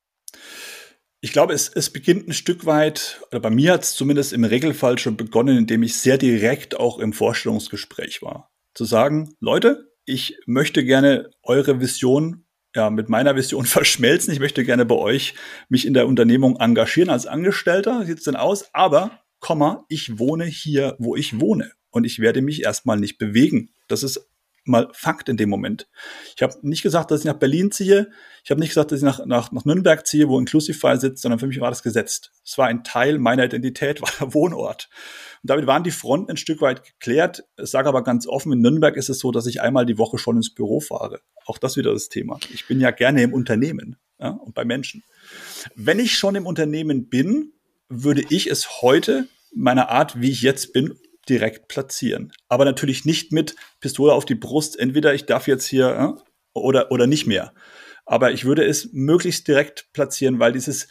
Ich 1.22 1.34
glaube, 1.34 1.56
es, 1.56 1.70
es 1.70 1.90
beginnt 1.90 2.28
ein 2.28 2.34
Stück 2.34 2.68
weit, 2.68 3.20
oder 3.32 3.40
bei 3.40 3.50
mir 3.50 3.74
hat 3.74 3.82
es 3.82 3.96
zumindest 3.96 4.32
im 4.32 4.44
Regelfall 4.44 5.00
schon 5.00 5.18
begonnen, 5.18 5.58
indem 5.58 5.82
ich 5.82 5.98
sehr 5.98 6.20
direkt 6.20 6.80
auch 6.80 7.00
im 7.00 7.12
Vorstellungsgespräch 7.12 8.22
war. 8.22 8.52
Zu 8.76 8.86
sagen, 8.86 9.34
Leute, 9.40 9.92
ich 10.06 10.38
möchte 10.46 10.86
gerne 10.86 11.32
eure 11.42 11.82
Vision 11.82 12.46
ja, 12.76 12.92
mit 12.92 13.10
meiner 13.10 13.36
Vision 13.36 13.66
verschmelzen. 13.66 14.32
Ich 14.32 14.40
möchte 14.40 14.64
gerne 14.64 14.86
bei 14.86 14.96
euch 14.96 15.34
mich 15.68 15.88
in 15.88 15.96
der 15.96 16.06
Unternehmung 16.06 16.58
engagieren 16.58 17.10
als 17.10 17.26
Angestellter. 17.26 18.02
Wie 18.02 18.06
sieht's 18.06 18.26
denn 18.26 18.36
aus? 18.36 18.70
Aber 18.76 19.20
Komma, 19.42 19.86
ich 19.90 20.18
wohne 20.18 20.46
hier, 20.46 20.96
wo 21.00 21.18
ich 21.18 21.42
wohne. 21.42 21.72
Und 21.90 22.06
ich 22.06 22.20
werde 22.20 22.42
mich 22.42 22.64
erstmal 22.64 22.98
nicht 22.98 23.18
bewegen. 23.18 23.72
Das 23.90 24.04
ist 24.04 24.30
mal 24.64 24.90
Fakt 24.94 25.30
in 25.30 25.38
dem 25.38 25.50
Moment. 25.50 25.90
Ich 26.36 26.44
habe 26.44 26.56
nicht 26.62 26.84
gesagt, 26.84 27.12
dass 27.12 27.22
ich 27.22 27.26
nach 27.26 27.40
Berlin 27.40 27.72
ziehe. 27.72 28.12
Ich 28.44 28.52
habe 28.52 28.62
nicht 28.62 28.70
gesagt, 28.70 28.92
dass 28.92 29.00
ich 29.00 29.04
nach, 29.04 29.26
nach, 29.26 29.52
nach 29.52 29.66
Nürnberg 29.66 30.06
ziehe, 30.06 30.30
wo 30.30 30.40
Inclusify 30.40 30.98
sitzt, 30.98 31.22
sondern 31.22 31.40
für 31.40 31.48
mich 31.48 31.60
war 31.60 31.70
das 31.70 31.84
gesetzt. 31.84 32.32
Es 32.46 32.58
war 32.58 32.68
ein 32.68 32.84
Teil 32.84 33.18
meiner 33.18 33.46
Identität, 33.46 34.02
war 34.02 34.12
der 34.20 34.34
Wohnort. 34.34 34.90
Und 35.42 35.50
damit 35.50 35.68
waren 35.68 35.84
die 35.84 35.92
Fronten 35.92 36.32
ein 36.32 36.38
Stück 36.38 36.62
weit 36.62 36.84
geklärt. 36.84 37.44
Ich 37.58 37.72
sage 37.72 37.90
aber 37.90 38.04
ganz 38.04 38.28
offen, 38.28 38.54
in 38.54 38.62
Nürnberg 38.62 38.96
ist 38.96 39.10
es 39.10 39.20
so, 39.20 39.32
dass 39.32 39.48
ich 39.48 39.62
einmal 39.62 39.86
die 39.86 39.98
Woche 39.98 40.18
schon 40.18 40.38
ins 40.38 40.54
Büro 40.54 40.80
fahre. 40.80 41.22
Auch 41.46 41.58
das 41.58 41.76
wieder 41.76 41.92
das 41.92 42.10
Thema. 42.10 42.40
Ich 42.54 42.68
bin 42.68 42.80
ja 42.80 42.92
gerne 42.92 43.24
im 43.24 43.34
Unternehmen 43.34 43.98
ja, 44.20 44.30
und 44.30 44.54
bei 44.54 44.66
Menschen. 44.66 45.04
Wenn 45.76 46.00
ich 46.00 46.16
schon 46.16 46.36
im 46.36 46.46
Unternehmen 46.46 47.10
bin, 47.10 47.54
würde 47.92 48.24
ich 48.30 48.50
es 48.50 48.82
heute 48.82 49.28
meiner 49.54 49.90
Art, 49.90 50.22
wie 50.22 50.32
ich 50.32 50.42
jetzt 50.42 50.74
bin, 50.74 50.98
direkt 51.30 51.68
platzieren. 51.68 52.32
Aber 52.48 52.66
natürlich 52.66 53.06
nicht 53.06 53.32
mit 53.32 53.56
Pistole 53.80 54.14
auf 54.14 54.26
die 54.26 54.36
Brust. 54.36 54.80
Entweder 54.80 55.14
ich 55.14 55.26
darf 55.26 55.48
jetzt 55.48 55.66
hier 55.66 56.16
äh, 56.18 56.22
oder, 56.54 56.92
oder 56.92 57.08
nicht 57.08 57.28
mehr. 57.28 57.54
Aber 58.06 58.32
ich 58.32 58.46
würde 58.46 58.66
es 58.66 58.90
möglichst 58.92 59.48
direkt 59.48 59.92
platzieren, 59.94 60.40
weil 60.40 60.54
dieses 60.54 60.88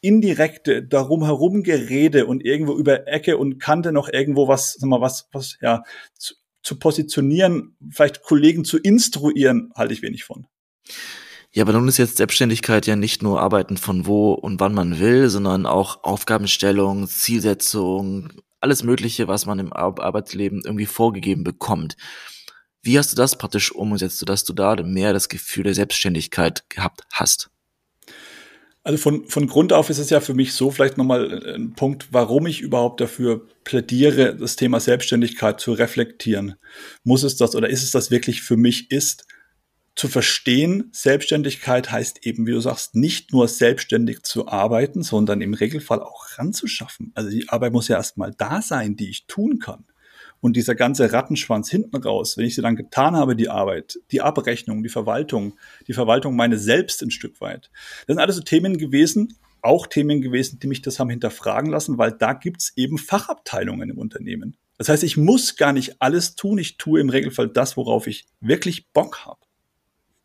indirekte 0.00 0.82
darum 0.82 1.24
herum 1.24 1.62
Gerede 1.62 2.26
und 2.26 2.44
irgendwo 2.44 2.76
über 2.76 3.08
Ecke 3.08 3.38
und 3.38 3.58
Kante 3.58 3.92
noch 3.92 4.08
irgendwo 4.08 4.48
was, 4.48 4.74
sag 4.74 4.88
mal, 4.88 5.00
was, 5.00 5.28
was, 5.32 5.56
ja, 5.62 5.82
zu, 6.18 6.34
zu 6.62 6.78
positionieren, 6.78 7.76
vielleicht 7.90 8.22
Kollegen 8.22 8.64
zu 8.64 8.78
instruieren, 8.78 9.72
halte 9.74 9.94
ich 9.94 10.02
wenig 10.02 10.24
von. 10.24 10.46
Ja, 11.54 11.62
aber 11.62 11.72
nun 11.72 11.86
ist 11.86 11.98
jetzt 11.98 12.16
Selbstständigkeit 12.16 12.84
ja 12.88 12.96
nicht 12.96 13.22
nur 13.22 13.40
Arbeiten 13.40 13.76
von 13.76 14.06
wo 14.06 14.32
und 14.32 14.58
wann 14.58 14.74
man 14.74 14.98
will, 14.98 15.28
sondern 15.28 15.66
auch 15.66 16.02
Aufgabenstellung, 16.02 17.06
Zielsetzung, 17.06 18.32
alles 18.60 18.82
Mögliche, 18.82 19.28
was 19.28 19.46
man 19.46 19.60
im 19.60 19.72
Arbeitsleben 19.72 20.62
irgendwie 20.64 20.86
vorgegeben 20.86 21.44
bekommt. 21.44 21.96
Wie 22.82 22.98
hast 22.98 23.12
du 23.12 23.16
das 23.16 23.38
praktisch 23.38 23.70
umgesetzt, 23.70 24.18
sodass 24.18 24.42
du 24.42 24.52
da 24.52 24.74
mehr 24.82 25.12
das 25.12 25.28
Gefühl 25.28 25.62
der 25.62 25.74
Selbstständigkeit 25.74 26.68
gehabt 26.68 27.02
hast? 27.12 27.50
Also 28.82 28.98
von, 28.98 29.28
von 29.28 29.46
Grund 29.46 29.72
auf 29.72 29.90
ist 29.90 29.98
es 29.98 30.10
ja 30.10 30.18
für 30.18 30.34
mich 30.34 30.54
so 30.54 30.72
vielleicht 30.72 30.98
nochmal 30.98 31.54
ein 31.54 31.74
Punkt, 31.74 32.08
warum 32.10 32.48
ich 32.48 32.62
überhaupt 32.62 33.00
dafür 33.00 33.46
plädiere, 33.62 34.34
das 34.34 34.56
Thema 34.56 34.80
Selbstständigkeit 34.80 35.60
zu 35.60 35.72
reflektieren. 35.72 36.56
Muss 37.04 37.22
es 37.22 37.36
das 37.36 37.54
oder 37.54 37.70
ist 37.70 37.84
es 37.84 37.92
das 37.92 38.10
wirklich 38.10 38.42
für 38.42 38.56
mich 38.56 38.90
ist? 38.90 39.24
Zu 39.94 40.08
verstehen, 40.08 40.88
Selbstständigkeit 40.92 41.90
heißt 41.90 42.26
eben, 42.26 42.46
wie 42.46 42.52
du 42.52 42.60
sagst, 42.60 42.96
nicht 42.96 43.32
nur 43.32 43.46
selbstständig 43.46 44.22
zu 44.22 44.48
arbeiten, 44.48 45.02
sondern 45.02 45.40
im 45.40 45.54
Regelfall 45.54 46.02
auch 46.02 46.26
ranzuschaffen. 46.36 47.12
Also 47.14 47.30
die 47.30 47.48
Arbeit 47.48 47.72
muss 47.72 47.88
ja 47.88 47.96
erstmal 47.96 48.32
da 48.32 48.60
sein, 48.60 48.96
die 48.96 49.08
ich 49.08 49.26
tun 49.26 49.60
kann. 49.60 49.84
Und 50.40 50.56
dieser 50.56 50.74
ganze 50.74 51.10
Rattenschwanz 51.12 51.70
hinten 51.70 51.96
raus, 51.96 52.36
wenn 52.36 52.44
ich 52.44 52.54
sie 52.54 52.60
dann 52.60 52.76
getan 52.76 53.16
habe, 53.16 53.34
die 53.34 53.48
Arbeit, 53.48 53.98
die 54.10 54.20
Abrechnung, 54.20 54.82
die 54.82 54.90
Verwaltung, 54.90 55.54
die 55.86 55.94
Verwaltung 55.94 56.36
meine 56.36 56.58
selbst 56.58 57.02
ein 57.02 57.10
Stück 57.10 57.40
weit. 57.40 57.70
Das 58.06 58.14
sind 58.14 58.18
alles 58.18 58.36
so 58.36 58.42
Themen 58.42 58.76
gewesen, 58.76 59.38
auch 59.62 59.86
Themen 59.86 60.20
gewesen, 60.20 60.58
die 60.58 60.66
mich 60.66 60.82
das 60.82 60.98
haben 60.98 61.08
hinterfragen 61.08 61.70
lassen, 61.70 61.96
weil 61.96 62.12
da 62.12 62.34
gibt's 62.34 62.72
eben 62.76 62.98
Fachabteilungen 62.98 63.88
im 63.88 63.98
Unternehmen. 63.98 64.56
Das 64.76 64.88
heißt, 64.88 65.04
ich 65.04 65.16
muss 65.16 65.56
gar 65.56 65.72
nicht 65.72 66.02
alles 66.02 66.34
tun, 66.34 66.58
ich 66.58 66.76
tue 66.76 67.00
im 67.00 67.08
Regelfall 67.08 67.48
das, 67.48 67.76
worauf 67.76 68.06
ich 68.06 68.26
wirklich 68.40 68.88
Bock 68.92 69.24
habe. 69.24 69.38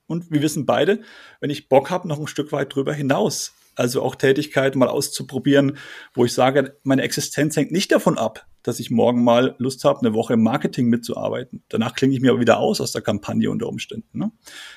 Und 0.09 0.31
wir 0.31 0.41
wissen 0.41 0.65
beide, 0.65 1.01
wenn 1.39 1.51
ich 1.51 1.69
Bock 1.69 1.89
habe, 1.89 2.07
noch 2.07 2.19
ein 2.19 2.27
Stück 2.27 2.51
weit 2.51 2.73
drüber 2.73 2.93
hinaus. 2.93 3.53
Also 3.75 4.01
auch 4.01 4.15
Tätigkeiten 4.15 4.77
mal 4.77 4.89
auszuprobieren, 4.89 5.77
wo 6.13 6.25
ich 6.25 6.33
sage, 6.33 6.75
meine 6.83 7.03
Existenz 7.03 7.55
hängt 7.55 7.71
nicht 7.71 7.93
davon 7.93 8.17
ab, 8.17 8.45
dass 8.61 8.81
ich 8.81 8.91
morgen 8.91 9.23
mal 9.23 9.55
Lust 9.57 9.85
habe, 9.85 10.01
eine 10.01 10.13
Woche 10.13 10.33
im 10.33 10.43
Marketing 10.43 10.87
mitzuarbeiten. 10.87 11.63
Danach 11.69 11.95
klinge 11.95 12.13
ich 12.13 12.19
mir 12.19 12.31
aber 12.31 12.41
wieder 12.41 12.59
aus 12.59 12.81
aus 12.81 12.91
der 12.91 13.01
Kampagne 13.01 13.49
unter 13.49 13.67
Umständen, 13.67 14.19
ne? 14.19 14.31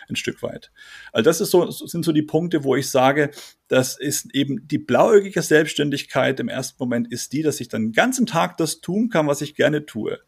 ein 0.08 0.14
Stück 0.14 0.40
weit. 0.42 0.70
Also 1.12 1.24
das 1.24 1.40
ist 1.40 1.50
so, 1.50 1.68
sind 1.68 2.04
so 2.04 2.12
die 2.12 2.22
Punkte, 2.22 2.62
wo 2.62 2.76
ich 2.76 2.90
sage, 2.90 3.32
das 3.66 3.98
ist 3.98 4.32
eben 4.36 4.68
die 4.68 4.78
blauäugige 4.78 5.42
Selbstständigkeit 5.42 6.38
im 6.38 6.48
ersten 6.48 6.76
Moment 6.78 7.10
ist 7.10 7.32
die, 7.32 7.42
dass 7.42 7.58
ich 7.58 7.68
dann 7.68 7.86
den 7.86 7.92
ganzen 7.92 8.26
Tag 8.26 8.56
das 8.58 8.82
tun 8.82 9.08
kann, 9.08 9.26
was 9.26 9.40
ich 9.40 9.56
gerne 9.56 9.84
tue. 9.84 10.20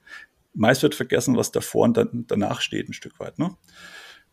Meist 0.52 0.82
wird 0.82 0.96
vergessen, 0.96 1.37
was 1.37 1.52
davor 1.52 1.84
und 1.84 1.96
dann, 1.96 2.25
danach 2.26 2.61
steht, 2.61 2.88
ein 2.88 2.92
Stück 2.92 3.20
weit. 3.20 3.38
Ne? 3.38 3.56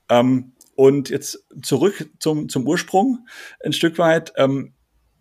Ähm, 0.09 0.53
und 0.75 1.09
jetzt 1.09 1.45
zurück 1.61 2.09
zum, 2.19 2.49
zum 2.49 2.67
Ursprung 2.67 3.27
ein 3.63 3.73
Stück 3.73 3.97
weit. 3.97 4.33
Ähm, 4.37 4.73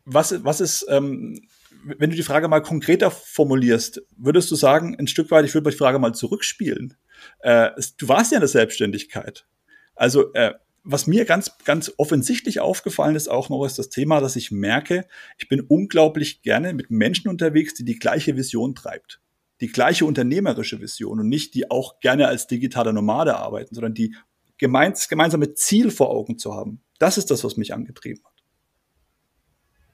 was, 0.05 0.45
was 0.45 0.61
ist, 0.61 0.87
ähm, 0.89 1.41
wenn 1.85 2.11
du 2.11 2.17
die 2.17 2.23
Frage 2.23 2.49
mal 2.49 2.61
konkreter 2.61 3.11
formulierst, 3.11 4.03
würdest 4.17 4.51
du 4.51 4.57
sagen, 4.57 4.97
ein 4.99 5.07
Stück 5.07 5.31
weit, 5.31 5.45
ich 5.45 5.55
würde 5.55 5.71
die 5.71 5.77
Frage 5.77 5.99
mal 5.99 6.15
zurückspielen. 6.15 6.97
Äh, 7.41 7.71
du 7.99 8.09
warst 8.09 8.33
ja 8.33 8.37
in 8.37 8.43
der 8.43 8.49
Selbstständigkeit. 8.49 9.47
Also, 9.95 10.33
äh, 10.35 10.55
was 10.83 11.07
mir 11.07 11.27
ganz, 11.27 11.59
ganz 11.65 11.93
offensichtlich 11.99 12.61
aufgefallen 12.61 13.17
ist 13.17 13.29
auch 13.29 13.51
noch, 13.51 13.65
ist 13.67 13.79
das 13.79 13.91
Thema, 13.91 14.21
dass 14.21 14.37
ich 14.37 14.51
merke, 14.51 15.07
ich 15.39 15.49
bin 15.49 15.61
unglaublich 15.61 16.43
gerne 16.43 16.73
mit 16.73 16.91
Menschen 16.91 17.29
unterwegs, 17.29 17.75
die 17.75 17.85
die 17.85 17.99
gleiche 17.99 18.37
Vision 18.37 18.75
treibt. 18.75 19.21
Die 19.61 19.69
gleiche 19.69 20.07
unternehmerische 20.07 20.81
Vision 20.81 21.21
und 21.21 21.29
nicht 21.29 21.55
die 21.55 21.71
auch 21.71 22.01
gerne 22.01 22.29
als 22.29 22.47
digitaler 22.47 22.95
Nomade 22.95 23.37
arbeiten, 23.37 23.75
sondern 23.75 23.93
die 23.93 24.15
gemeins, 24.61 25.09
gemeinsame 25.09 25.55
Ziel 25.55 25.91
vor 25.91 26.11
Augen 26.11 26.39
zu 26.39 26.55
haben. 26.55 26.83
Das 26.99 27.19
ist 27.19 27.31
das, 27.31 27.43
was 27.43 27.57
mich 27.57 27.75
angetrieben 27.75 28.23
hat. 28.25 28.45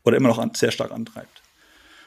Oder 0.04 0.16
immer 0.16 0.28
noch 0.28 0.38
an, 0.38 0.52
sehr 0.54 0.72
stark 0.72 0.90
antreibt. 0.90 1.42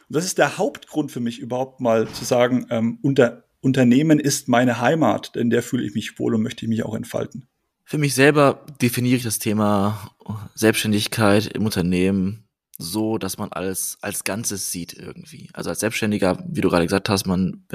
Und 0.09 0.15
das 0.15 0.25
ist 0.25 0.37
der 0.37 0.57
Hauptgrund 0.57 1.11
für 1.11 1.21
mich 1.21 1.39
überhaupt 1.39 1.79
mal 1.79 2.07
zu 2.07 2.25
sagen, 2.25 2.67
ähm, 2.69 2.99
unter, 3.01 3.45
Unternehmen 3.61 4.19
ist 4.19 4.47
meine 4.47 4.79
Heimat, 4.79 5.35
denn 5.35 5.49
der 5.49 5.63
fühle 5.63 5.85
ich 5.85 5.95
mich 5.95 6.19
wohl 6.19 6.35
und 6.35 6.43
möchte 6.43 6.65
ich 6.65 6.69
mich 6.69 6.83
auch 6.83 6.95
entfalten. 6.95 7.47
Für 7.85 7.97
mich 7.97 8.13
selber 8.13 8.65
definiere 8.81 9.17
ich 9.17 9.23
das 9.23 9.39
Thema 9.39 10.11
Selbstständigkeit 10.53 11.47
im 11.47 11.65
Unternehmen 11.65 12.49
so, 12.81 13.17
dass 13.17 13.37
man 13.37 13.51
alles 13.51 13.97
als 14.01 14.23
Ganzes 14.23 14.71
sieht 14.71 14.93
irgendwie. 14.93 15.49
Also 15.53 15.69
als 15.69 15.81
Selbstständiger, 15.81 16.41
wie 16.47 16.61
du 16.61 16.69
gerade 16.69 16.85
gesagt 16.85 17.09
hast, 17.09 17.27
man 17.27 17.65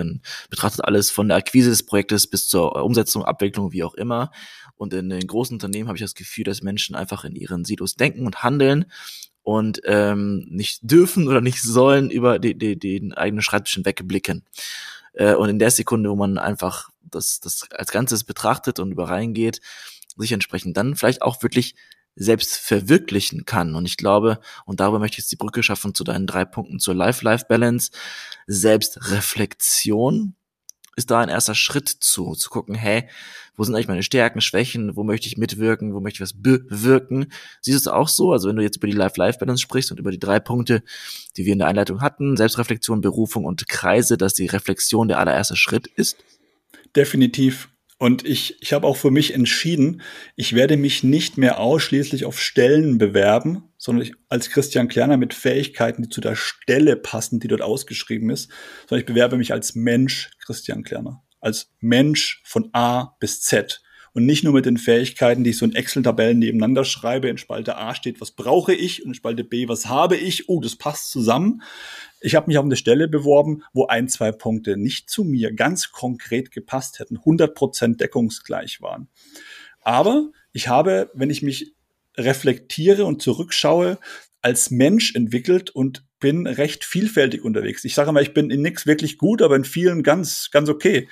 betrachtet 0.49 0.85
alles 0.85 1.11
von 1.11 1.29
der 1.29 1.37
Akquise 1.37 1.69
des 1.69 1.85
Projektes 1.85 2.26
bis 2.26 2.49
zur 2.49 2.83
Umsetzung, 2.83 3.23
Abwicklung, 3.25 3.73
wie 3.73 3.85
auch 3.85 3.95
immer. 3.95 4.31
Und 4.76 4.93
in 4.93 5.09
den 5.09 5.26
großen 5.26 5.54
Unternehmen 5.54 5.88
habe 5.88 5.97
ich 5.97 6.02
das 6.02 6.14
Gefühl, 6.14 6.45
dass 6.45 6.62
Menschen 6.62 6.95
einfach 6.95 7.25
in 7.25 7.37
ihren 7.37 7.64
Silos 7.64 7.95
denken 7.95 8.26
und 8.26 8.43
handeln 8.43 8.87
und 9.43 9.81
ähm, 9.85 10.47
nicht 10.49 10.81
dürfen 10.83 11.28
oder 11.28 11.40
nicht 11.40 11.62
sollen 11.62 12.11
über 12.11 12.38
die, 12.38 12.57
die, 12.57 12.78
den 12.78 13.12
eigenen 13.12 13.43
Schreibtisch 13.43 13.78
wegblicken. 13.85 14.45
Äh, 15.12 15.35
und 15.35 15.49
in 15.49 15.59
der 15.59 15.71
Sekunde, 15.71 16.11
wo 16.11 16.16
man 16.16 16.38
einfach 16.38 16.90
das, 17.02 17.40
das 17.40 17.71
als 17.71 17.93
Ganzes 17.93 18.25
betrachtet 18.25 18.78
und 18.78 18.93
über 18.93 19.09
reingeht, 19.09 19.61
sich 20.16 20.33
entsprechend 20.33 20.76
dann 20.76 20.97
vielleicht 20.97 21.23
auch 21.23 21.43
wirklich 21.43 21.75
selbst 22.16 22.57
verwirklichen 22.57 23.45
kann. 23.45 23.75
Und 23.75 23.87
ich 23.87 23.97
glaube, 23.97 24.40
und 24.64 24.81
darüber 24.81 24.99
möchte 24.99 25.14
ich 25.14 25.19
jetzt 25.19 25.33
die 25.33 25.37
Brücke 25.37 25.62
schaffen 25.62 25.95
zu 25.95 26.04
deinen 26.04 26.26
drei 26.26 26.45
Punkten 26.45 26.78
zur 26.78 26.95
Life-Life-Balance, 26.95 27.90
Selbstreflexion 28.47 30.35
ist 30.97 31.11
da 31.11 31.21
ein 31.21 31.29
erster 31.29 31.55
Schritt 31.55 31.89
zu, 31.89 32.35
zu 32.35 32.51
gucken, 32.51 32.75
hey, 32.75 33.09
wo 33.57 33.65
sind 33.65 33.75
eigentlich 33.75 33.89
meine 33.89 34.03
Stärken, 34.03 34.41
Schwächen, 34.41 34.97
wo 34.97 35.05
möchte 35.05 35.29
ich 35.29 35.37
mitwirken, 35.37 35.95
wo 35.95 36.01
möchte 36.01 36.17
ich 36.19 36.21
was 36.23 36.35
bewirken. 36.35 37.33
Siehst 37.61 37.87
du 37.87 37.91
es 37.91 37.95
auch 37.95 38.09
so? 38.09 38.33
Also 38.33 38.49
wenn 38.49 38.57
du 38.57 38.63
jetzt 38.63 38.77
über 38.77 38.87
die 38.87 38.95
Life-Life-Balance 38.95 39.63
sprichst 39.63 39.91
und 39.91 40.01
über 40.01 40.11
die 40.11 40.19
drei 40.19 40.41
Punkte, 40.41 40.83
die 41.37 41.45
wir 41.45 41.53
in 41.53 41.59
der 41.59 41.69
Einleitung 41.69 42.01
hatten, 42.01 42.37
Selbstreflexion, 42.37 43.01
Berufung 43.01 43.45
und 43.45 43.69
Kreise, 43.69 44.17
dass 44.17 44.35
die 44.35 44.47
Reflexion 44.47 45.09
der 45.09 45.19
allererste 45.19 45.57
Schritt 45.57 45.87
ist? 45.87 46.17
Definitiv. 46.97 47.69
Und 48.04 48.23
ich, 48.26 48.61
ich 48.61 48.75
habe 48.75 48.87
auch 48.87 48.99
für 48.99 49.11
mich 49.11 49.32
entschieden, 49.32 50.02
ich 50.37 50.52
werde 50.52 50.76
mich 50.76 51.04
nicht 51.04 51.38
mehr 51.38 51.58
ausschließlich 51.58 52.26
auf 52.26 52.38
Stellen 52.38 52.99
bewerben, 52.99 53.62
sondern 53.78 54.04
ich, 54.04 54.12
als 54.28 54.50
Christian 54.50 54.88
Klerner 54.88 55.16
mit 55.16 55.32
Fähigkeiten, 55.32 56.02
die 56.02 56.11
zu 56.11 56.20
der 56.20 56.37
Stelle 56.37 56.96
passen, 56.96 57.40
die 57.40 57.49
dort 57.49 57.62
ausgeschrieben 57.62 58.28
ist, 58.28 58.50
sondern 58.87 59.00
ich 59.00 59.06
bewerbe 59.06 59.38
mich 59.38 59.54
als 59.54 59.75
Mensch 59.75 60.32
Christian 60.44 60.82
Klerner. 60.82 61.25
Als 61.40 61.73
Mensch 61.80 62.42
von 62.44 62.68
A 62.75 63.16
bis 63.20 63.40
Z. 63.40 63.82
Und 64.14 64.26
nicht 64.26 64.44
nur 64.44 64.52
mit 64.52 64.64
den 64.64 64.78
Fähigkeiten, 64.78 65.42
die 65.42 65.50
ich 65.50 65.59
so 65.59 65.64
in 65.66 65.75
Excel-Tabellen 65.75 66.38
nebeneinander 66.38 66.85
schreibe. 66.85 67.28
In 67.28 67.37
Spalte 67.37 67.76
A 67.76 67.97
steht, 67.97 68.21
was 68.21 68.30
brauche 68.30 68.73
ich? 68.73 69.02
Und 69.02 69.11
in 69.11 69.14
Spalte 69.14 69.42
B, 69.42 69.68
was 69.68 69.87
habe 69.87 70.16
ich? 70.16 70.49
Oh, 70.49 70.61
das 70.61 70.76
passt 70.76 71.11
zusammen. 71.11 71.62
Ich 72.21 72.37
habe 72.37 72.47
mich 72.47 72.56
auf 72.56 72.64
eine 72.64 72.76
Stelle 72.76 73.09
beworben, 73.09 73.64
wo 73.73 73.87
ein, 73.87 74.09
zwei 74.09 74.30
Punkte 74.30 74.76
nicht 74.76 75.11
zu 75.11 75.25
mir 75.25 75.52
ganz 75.52 75.90
konkret 75.90 76.52
gepasst 76.52 77.00
hätten, 77.00 77.18
100% 77.18 77.97
deckungsgleich 77.97 78.80
waren. 78.80 79.09
Aber 79.83 80.30
ich 80.52 80.68
habe, 80.68 81.11
wenn 81.12 81.30
ich 81.30 81.42
mich 81.42 81.75
reflektiere 82.16 83.04
und 83.06 83.21
zurückschaue, 83.21 83.99
als 84.40 84.71
Mensch 84.71 85.14
entwickelt 85.14 85.71
und 85.71 86.04
bin 86.25 86.47
recht 86.47 86.87
vielfältig 86.87 87.45
unterwegs. 87.45 87.85
Ich 87.85 87.95
sage 87.95 88.11
mal, 88.11 88.23
ich 88.23 88.33
bin 88.33 88.49
in 88.49 88.62
nichts 88.62 88.87
wirklich 88.87 89.19
gut, 89.19 89.43
aber 89.43 89.57
in 89.57 89.64
vielen 89.64 90.02
ganz, 90.02 90.49
ganz 90.50 90.71
okay. 90.71 91.07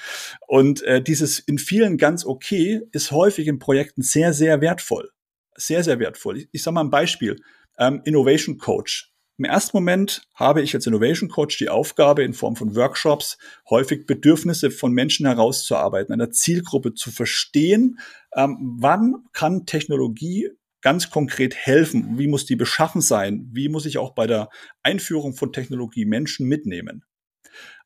Und 0.46 0.80
äh, 0.84 1.02
dieses 1.02 1.38
in 1.38 1.58
vielen 1.58 1.98
ganz 1.98 2.24
okay 2.24 2.80
ist 2.92 3.10
häufig 3.10 3.46
in 3.46 3.58
Projekten 3.58 4.00
sehr, 4.00 4.32
sehr 4.32 4.62
wertvoll. 4.62 5.10
Sehr, 5.54 5.84
sehr 5.84 5.98
wertvoll. 5.98 6.38
Ich, 6.38 6.48
ich 6.52 6.62
sage 6.62 6.76
mal 6.76 6.80
ein 6.80 6.88
Beispiel. 6.88 7.36
Ähm, 7.78 8.00
Innovation 8.06 8.56
Coach 8.56 9.12
im 9.36 9.44
ersten 9.44 9.76
Moment 9.76 10.22
habe 10.34 10.62
ich 10.62 10.74
als 10.74 10.86
Innovation 10.86 11.28
Coach 11.28 11.58
die 11.58 11.68
Aufgabe, 11.68 12.22
in 12.22 12.32
Form 12.32 12.56
von 12.56 12.74
Workshops 12.74 13.36
häufig 13.68 14.06
Bedürfnisse 14.06 14.70
von 14.70 14.92
Menschen 14.92 15.26
herauszuarbeiten, 15.26 16.14
einer 16.14 16.30
Zielgruppe 16.30 16.94
zu 16.94 17.10
verstehen, 17.10 17.98
ähm, 18.34 18.76
wann 18.78 19.24
kann 19.34 19.66
Technologie 19.66 20.50
ganz 20.82 21.10
konkret 21.10 21.54
helfen, 21.54 22.18
wie 22.18 22.26
muss 22.26 22.44
die 22.44 22.56
beschaffen 22.56 23.00
sein, 23.00 23.48
wie 23.52 23.68
muss 23.68 23.86
ich 23.86 23.98
auch 23.98 24.10
bei 24.10 24.26
der 24.26 24.50
Einführung 24.82 25.34
von 25.34 25.52
Technologie 25.52 26.04
Menschen 26.04 26.46
mitnehmen. 26.46 27.04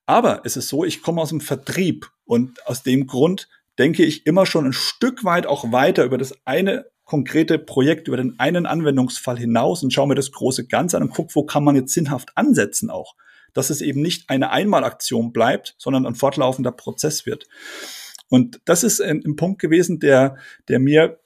Aber 0.07 0.43
es 0.45 0.57
ist 0.57 0.69
so, 0.69 0.85
ich 0.85 1.03
komme 1.03 1.21
aus 1.21 1.31
dem 1.31 1.41
Vertrieb 1.41 2.11
und 2.25 2.67
aus 2.67 2.83
dem 2.83 3.07
Grund 3.07 3.49
denke 3.79 4.05
ich 4.05 4.27
immer 4.27 4.47
schon 4.47 4.67
ein 4.67 4.73
Stück 4.73 5.25
weit 5.25 5.47
auch 5.47 5.73
weiter 5.73 6.05
über 6.05 6.19
das 6.19 6.35
eine 6.47 6.87
konkrete 7.05 7.59
Projekt 7.59 8.09
über 8.09 8.17
den 8.17 8.39
einen 8.39 8.67
Anwendungsfall 8.67 9.39
hinaus 9.39 9.83
und 9.83 9.93
schaue 9.93 10.09
mir 10.09 10.15
das 10.15 10.33
große 10.33 10.67
Ganze 10.67 10.97
an 10.97 11.05
und 11.05 11.11
gucke, 11.11 11.35
wo 11.35 11.45
kann 11.45 11.65
man 11.65 11.77
jetzt 11.77 11.95
sinnhaft 11.95 12.37
ansetzen 12.37 12.91
auch. 12.91 13.15
Dass 13.55 13.71
es 13.71 13.81
eben 13.81 14.03
nicht 14.03 14.29
eine 14.29 14.51
Einmalaktion 14.51 15.33
bleibt, 15.33 15.77
sondern 15.79 16.05
ein 16.05 16.15
fortlaufender 16.15 16.73
Prozess 16.73 17.25
wird. 17.25 17.47
Und 18.29 18.61
das 18.65 18.83
ist 18.83 19.01
ein, 19.01 19.23
ein 19.25 19.37
Punkt 19.37 19.61
gewesen, 19.61 20.01
der, 20.01 20.37
der 20.69 20.81
mir, 20.81 21.21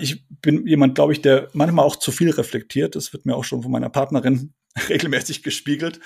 ich 0.00 0.24
bin 0.42 0.66
jemand, 0.66 0.94
glaube 0.94 1.12
ich, 1.12 1.22
der 1.22 1.48
manchmal 1.52 1.84
auch 1.84 1.96
zu 1.96 2.12
viel 2.12 2.30
reflektiert. 2.30 2.96
Das 2.96 3.12
wird 3.12 3.26
mir 3.26 3.36
auch 3.36 3.44
schon 3.44 3.62
von 3.62 3.72
meiner 3.72 3.88
Partnerin 3.88 4.52
regelmäßig 4.88 5.42
gespiegelt. 5.42 6.00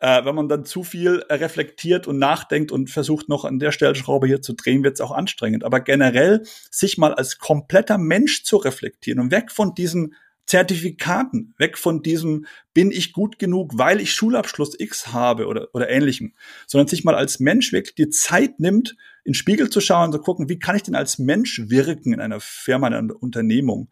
Äh, 0.00 0.24
wenn 0.24 0.34
man 0.34 0.48
dann 0.48 0.64
zu 0.64 0.84
viel 0.84 1.24
reflektiert 1.28 2.06
und 2.06 2.18
nachdenkt 2.18 2.70
und 2.70 2.90
versucht 2.90 3.28
noch 3.28 3.44
an 3.44 3.58
der 3.58 3.72
Stellschraube 3.72 4.26
hier 4.26 4.42
zu 4.42 4.52
drehen, 4.52 4.84
wird 4.84 4.94
es 4.94 5.00
auch 5.00 5.10
anstrengend. 5.10 5.64
Aber 5.64 5.80
generell 5.80 6.44
sich 6.70 6.98
mal 6.98 7.14
als 7.14 7.38
kompletter 7.38 7.98
Mensch 7.98 8.44
zu 8.44 8.56
reflektieren 8.56 9.20
und 9.20 9.32
weg 9.32 9.50
von 9.50 9.74
diesen 9.74 10.14
Zertifikaten, 10.48 11.54
weg 11.58 11.76
von 11.76 12.02
diesem 12.02 12.46
bin 12.72 12.90
ich 12.90 13.12
gut 13.12 13.38
genug, 13.38 13.76
weil 13.76 14.00
ich 14.00 14.14
Schulabschluss 14.14 14.80
X 14.80 15.08
habe 15.12 15.46
oder, 15.46 15.68
oder 15.74 15.90
ähnlichem, 15.90 16.34
sondern 16.66 16.88
sich 16.88 17.04
mal 17.04 17.14
als 17.14 17.38
Mensch 17.38 17.70
wirklich 17.72 17.94
die 17.94 18.08
Zeit 18.08 18.58
nimmt, 18.58 18.96
in 19.24 19.32
den 19.32 19.34
Spiegel 19.34 19.68
zu 19.68 19.82
schauen 19.82 20.06
und 20.06 20.12
zu 20.12 20.20
gucken, 20.20 20.48
wie 20.48 20.58
kann 20.58 20.74
ich 20.74 20.82
denn 20.82 20.94
als 20.94 21.18
Mensch 21.18 21.68
wirken 21.68 22.14
in 22.14 22.20
einer 22.20 22.40
Firma, 22.40 22.88
in 22.88 22.94
einer 22.94 23.22
Unternehmung? 23.22 23.90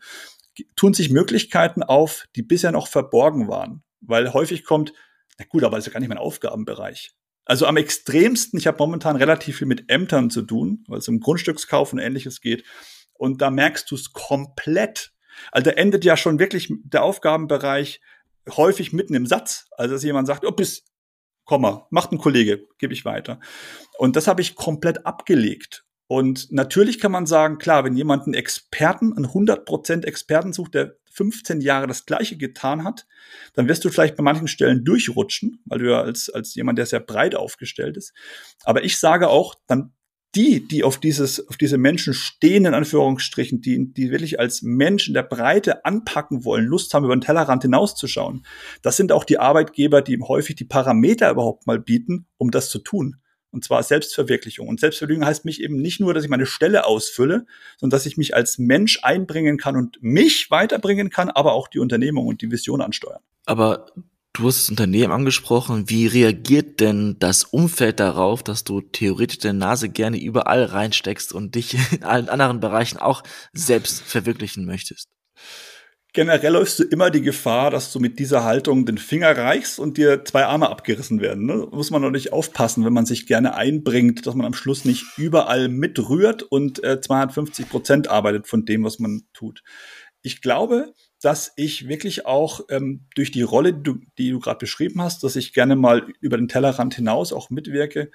Tun 0.77 0.95
sich 0.95 1.11
Möglichkeiten 1.11 1.83
auf, 1.83 2.25
die 2.35 2.43
bisher 2.43 2.73
noch 2.73 2.89
verborgen 2.89 3.49
waren. 3.49 3.83
Weil 4.01 4.33
häufig 4.33 4.65
kommt, 4.65 4.95
na 5.39 5.45
gut, 5.47 5.63
aber 5.63 5.77
das 5.77 5.85
ist 5.85 5.89
ja 5.89 5.93
gar 5.93 6.01
nicht 6.01 6.09
mein 6.09 6.17
Aufgabenbereich. 6.17 7.13
Also 7.45 7.67
am 7.67 7.77
extremsten, 7.77 8.59
ich 8.59 8.67
habe 8.67 8.79
momentan 8.79 9.17
relativ 9.17 9.59
viel 9.59 9.67
mit 9.67 9.91
Ämtern 9.91 10.31
zu 10.31 10.41
tun, 10.41 10.85
weil 10.89 10.99
es 10.99 11.09
um 11.09 11.21
Grundstückskauf 11.21 11.93
und 11.93 11.99
ähnliches 11.99 12.41
geht. 12.41 12.65
Und 13.13 13.43
da 13.43 13.51
merkst 13.51 13.91
du 13.91 13.95
es 13.95 14.13
komplett. 14.13 15.13
Also 15.53 15.71
da 15.71 15.77
endet 15.77 16.05
ja 16.05 16.17
schon 16.17 16.39
wirklich 16.39 16.73
der 16.85 17.03
Aufgabenbereich 17.03 18.01
häufig 18.51 18.93
mitten 18.93 19.15
im 19.15 19.27
Satz. 19.27 19.67
Also 19.73 19.95
dass 19.95 20.03
jemand 20.03 20.27
sagt, 20.27 20.45
oh, 20.45 20.53
bis, 20.53 20.85
Komma, 21.45 21.87
macht 21.91 22.13
ein 22.13 22.19
Kollege, 22.19 22.67
gebe 22.79 22.93
ich 22.93 23.05
weiter. 23.05 23.41
Und 23.99 24.17
das 24.17 24.27
habe 24.27 24.43
ich 24.43 24.57
komplett 24.57 25.07
abgelegt. 25.07 25.85
Und 26.09 26.53
natürlich 26.53 27.01
kann 27.01 27.13
man 27.13 27.27
sagen, 27.27 27.59
klar, 27.59 27.85
wenn 27.85 27.97
jemand 27.97 28.25
einen 28.25 28.35
Experten, 28.35 29.13
einen 29.13 29.27
100% 29.27 30.05
Experten 30.05 30.53
sucht, 30.53 30.75
der 30.75 30.97
15 31.11 31.61
Jahre 31.61 31.87
das 31.87 32.05
Gleiche 32.05 32.37
getan 32.37 32.85
hat, 32.85 33.07
dann 33.55 33.69
wirst 33.69 33.85
du 33.85 33.91
vielleicht 33.91 34.17
bei 34.17 34.23
manchen 34.23 34.49
Stellen 34.49 34.85
durchrutschen, 34.85 35.63
weil 35.65 35.79
du 35.79 35.91
ja 35.91 36.03
als, 36.03 36.29
als 36.29 36.55
jemand, 36.55 36.79
der 36.79 36.87
sehr 36.87 37.01
breit 37.01 37.35
aufgestellt 37.35 37.97
ist. 37.97 38.13
Aber 38.65 38.85
ich 38.85 38.99
sage 38.99 39.29
auch, 39.29 39.55
dann 39.67 39.93
die, 40.37 40.69
die 40.69 40.85
auf 40.85 40.99
dieses, 41.01 41.49
auf 41.49 41.57
diese 41.57 41.79
Menschen 41.79 42.13
stehen, 42.13 42.67
in 42.67 42.75
Anführungsstrichen, 42.75 43.63
die, 43.63 43.93
die 43.93 44.11
wirklich 44.11 44.39
als 44.39 44.61
Menschen 44.63 45.15
der 45.15 45.23
Breite 45.23 45.85
anpacken 45.87 46.45
wollen, 46.45 46.67
Lust 46.67 46.93
haben, 46.93 47.05
über 47.05 47.17
den 47.17 47.23
Tellerrand 47.23 47.63
hinauszuschauen, 47.63 48.45
das 48.83 48.99
sind 48.99 49.13
auch 49.13 49.25
die 49.25 49.39
Arbeitgeber, 49.39 50.03
die 50.03 50.21
häufig 50.21 50.55
die 50.55 50.65
Parameter 50.65 51.31
überhaupt 51.31 51.67
mal 51.67 51.81
bieten, 51.81 52.27
um 52.37 52.51
das 52.51 52.69
zu 52.69 52.79
tun. 52.79 53.17
Und 53.51 53.65
zwar 53.65 53.83
Selbstverwirklichung. 53.83 54.69
Und 54.69 54.81
Selbstverwirklichung 54.81 55.27
heißt 55.27 55.47
mich 55.47 55.63
eben 55.63 55.81
nicht 55.81 56.01
nur, 56.01 56.13
dass 56.13 56.25
ich 56.25 56.29
meine 56.31 56.45
Stelle 56.45 56.85
ausfülle, 56.85 57.47
sondern 57.79 57.97
dass 57.97 58.05
ich 58.05 58.19
mich 58.19 58.35
als 58.35 58.59
Mensch 58.59 59.01
einbringen 59.03 59.57
kann 59.57 59.77
und 59.77 59.97
mich 60.03 60.51
weiterbringen 60.51 61.09
kann, 61.09 61.31
aber 61.31 61.55
auch 61.55 61.69
die 61.69 61.79
Unternehmung 61.79 62.27
und 62.27 62.43
die 62.43 62.51
Vision 62.51 62.83
ansteuern. 62.83 63.23
Aber 63.47 63.87
Du 64.37 64.47
hast 64.47 64.59
das 64.59 64.69
Unternehmen 64.69 65.15
angesprochen. 65.15 65.89
Wie 65.89 66.07
reagiert 66.07 66.81
denn 66.81 67.17
das 67.19 67.45
Umfeld 67.45 68.01
darauf, 68.01 68.43
dass 68.43 68.65
du 68.65 68.83
theoretisch 68.83 69.39
deine 69.39 69.59
Nase 69.59 69.89
gerne 69.89 70.21
überall 70.21 70.65
reinsteckst 70.65 71.33
und 71.33 71.55
dich 71.55 71.75
in 71.93 72.03
allen 72.03 72.29
anderen 72.29 72.61
Bereichen 72.61 72.99
auch 72.99 73.23
selbst 73.55 74.03
verwirklichen 74.03 74.67
möchtest? 74.67 75.09
Generell 76.13 76.53
läufst 76.53 76.79
du 76.79 76.85
immer 76.85 77.11
die 77.11 77.23
Gefahr, 77.23 77.71
dass 77.71 77.91
du 77.91 77.99
mit 77.99 78.19
dieser 78.19 78.45
Haltung 78.45 78.85
den 78.85 78.99
Finger 78.99 79.35
reichst 79.35 79.79
und 79.79 79.97
dir 79.97 80.23
zwei 80.27 80.45
Arme 80.45 80.69
abgerissen 80.69 81.23
werden. 81.23 81.47
Ne? 81.47 81.69
Muss 81.71 81.91
man 81.91 82.03
natürlich 82.03 82.35
aufpassen, 82.35 82.85
wenn 82.85 82.93
man 82.93 83.07
sich 83.07 83.27
gerne 83.27 83.55
einbringt, 83.55 84.27
dass 84.27 84.35
man 84.35 84.45
am 84.45 84.55
Schluss 84.55 84.85
nicht 84.85 85.07
überall 85.17 85.71
mitrührt 85.71 86.43
und 86.43 86.85
äh, 86.85 87.01
250 87.01 87.71
Prozent 87.71 88.09
arbeitet 88.09 88.49
von 88.49 88.67
dem, 88.67 88.85
was 88.85 88.99
man 88.99 89.23
tut. 89.33 89.63
Ich 90.21 90.43
glaube, 90.43 90.93
dass 91.23 91.53
ich 91.57 91.89
wirklich 91.89 92.27
auch 92.27 92.61
ähm, 92.69 93.07
durch 93.15 93.31
die 93.31 93.43
Rolle, 93.43 93.73
die 93.73 93.83
du, 93.83 93.99
die 94.19 94.31
du 94.31 94.39
gerade 94.39 94.59
beschrieben 94.59 95.01
hast, 95.01 95.25
dass 95.25 95.37
ich 95.37 95.53
gerne 95.53 95.77
mal 95.77 96.07
über 96.21 96.37
den 96.37 96.49
Tellerrand 96.49 96.95
hinaus 96.95 97.33
auch 97.33 97.51
mitwirke, 97.51 98.11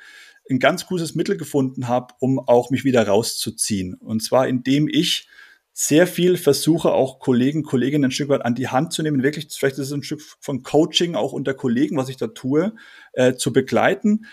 ein 0.50 0.60
ganz 0.60 0.86
gutes 0.86 1.16
Mittel 1.16 1.38
gefunden 1.38 1.88
habe, 1.88 2.14
um 2.20 2.40
auch 2.40 2.70
mich 2.70 2.84
wieder 2.84 3.08
rauszuziehen. 3.08 3.96
Und 3.96 4.22
zwar 4.22 4.48
indem 4.48 4.88
ich 4.88 5.28
sehr 5.74 6.06
viel 6.06 6.38
versuche, 6.38 6.92
auch 6.92 7.20
Kollegen, 7.20 7.64
Kolleginnen 7.64 8.06
ein 8.06 8.12
Stück 8.12 8.30
weit 8.30 8.46
an 8.46 8.56
die 8.56 8.68
Hand 8.68 8.94
zu 8.94 9.02
nehmen, 9.04 9.24
wirklich, 9.24 9.48
vielleicht 9.52 9.78
ist 9.78 9.88
es 9.88 9.94
ein 9.94 10.04
Stück 10.04 10.22
von 10.40 10.64
Coaching 10.64 11.16
auch 11.16 11.32
unter 11.32 11.54
Kollegen, 11.54 11.98
was 11.98 12.10
ich 12.10 12.18
da 12.18 12.28
tue, 12.28 12.74
äh, 13.14 13.34
zu 13.36 13.54
begleiten. 13.54 14.26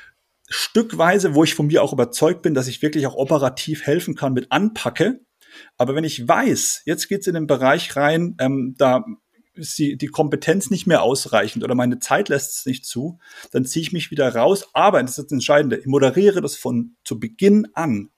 Stückweise, 0.49 1.35
wo 1.35 1.45
ich 1.45 1.55
von 1.55 1.69
mir 1.69 1.83
auch 1.83 1.93
überzeugt 1.93 2.43
bin, 2.43 2.55
dass 2.55 2.69
ich 2.69 2.83
wirklich 2.83 3.07
auch 3.07 3.15
operativ 3.15 3.87
helfen 3.87 4.15
kann 4.15 4.33
mit 4.33 4.51
anpacke, 4.51 5.21
aber 5.77 5.95
wenn 5.95 6.05
ich 6.05 6.27
weiß, 6.27 6.83
jetzt 6.85 7.09
geht's 7.09 7.27
in 7.27 7.35
den 7.35 7.47
Bereich 7.47 7.97
rein, 7.97 8.37
ähm, 8.39 8.75
da 8.79 9.05
ist 9.55 9.79
die, 9.79 9.97
die 9.97 10.07
Kompetenz 10.07 10.71
nicht 10.71 10.87
mehr 10.87 11.03
ausreichend 11.03 11.65
oder 11.65 11.75
meine 11.75 11.99
Zeit 11.99 12.29
lässt 12.29 12.59
es 12.59 12.67
nicht 12.67 12.87
zu, 12.87 13.19
dann 13.51 13.65
ziehe 13.65 13.83
ich 13.83 13.93
mich 13.93 14.11
wieder 14.11 14.35
raus. 14.35 14.69
Aber, 14.73 15.03
das 15.03 15.19
ist 15.19 15.25
das 15.25 15.33
Entscheidende, 15.33 15.77
ich 15.77 15.87
moderiere 15.87 16.41
das 16.41 16.57
von 16.57 16.97
zu 17.05 17.19
Beginn 17.19 17.67
an. 17.75 18.11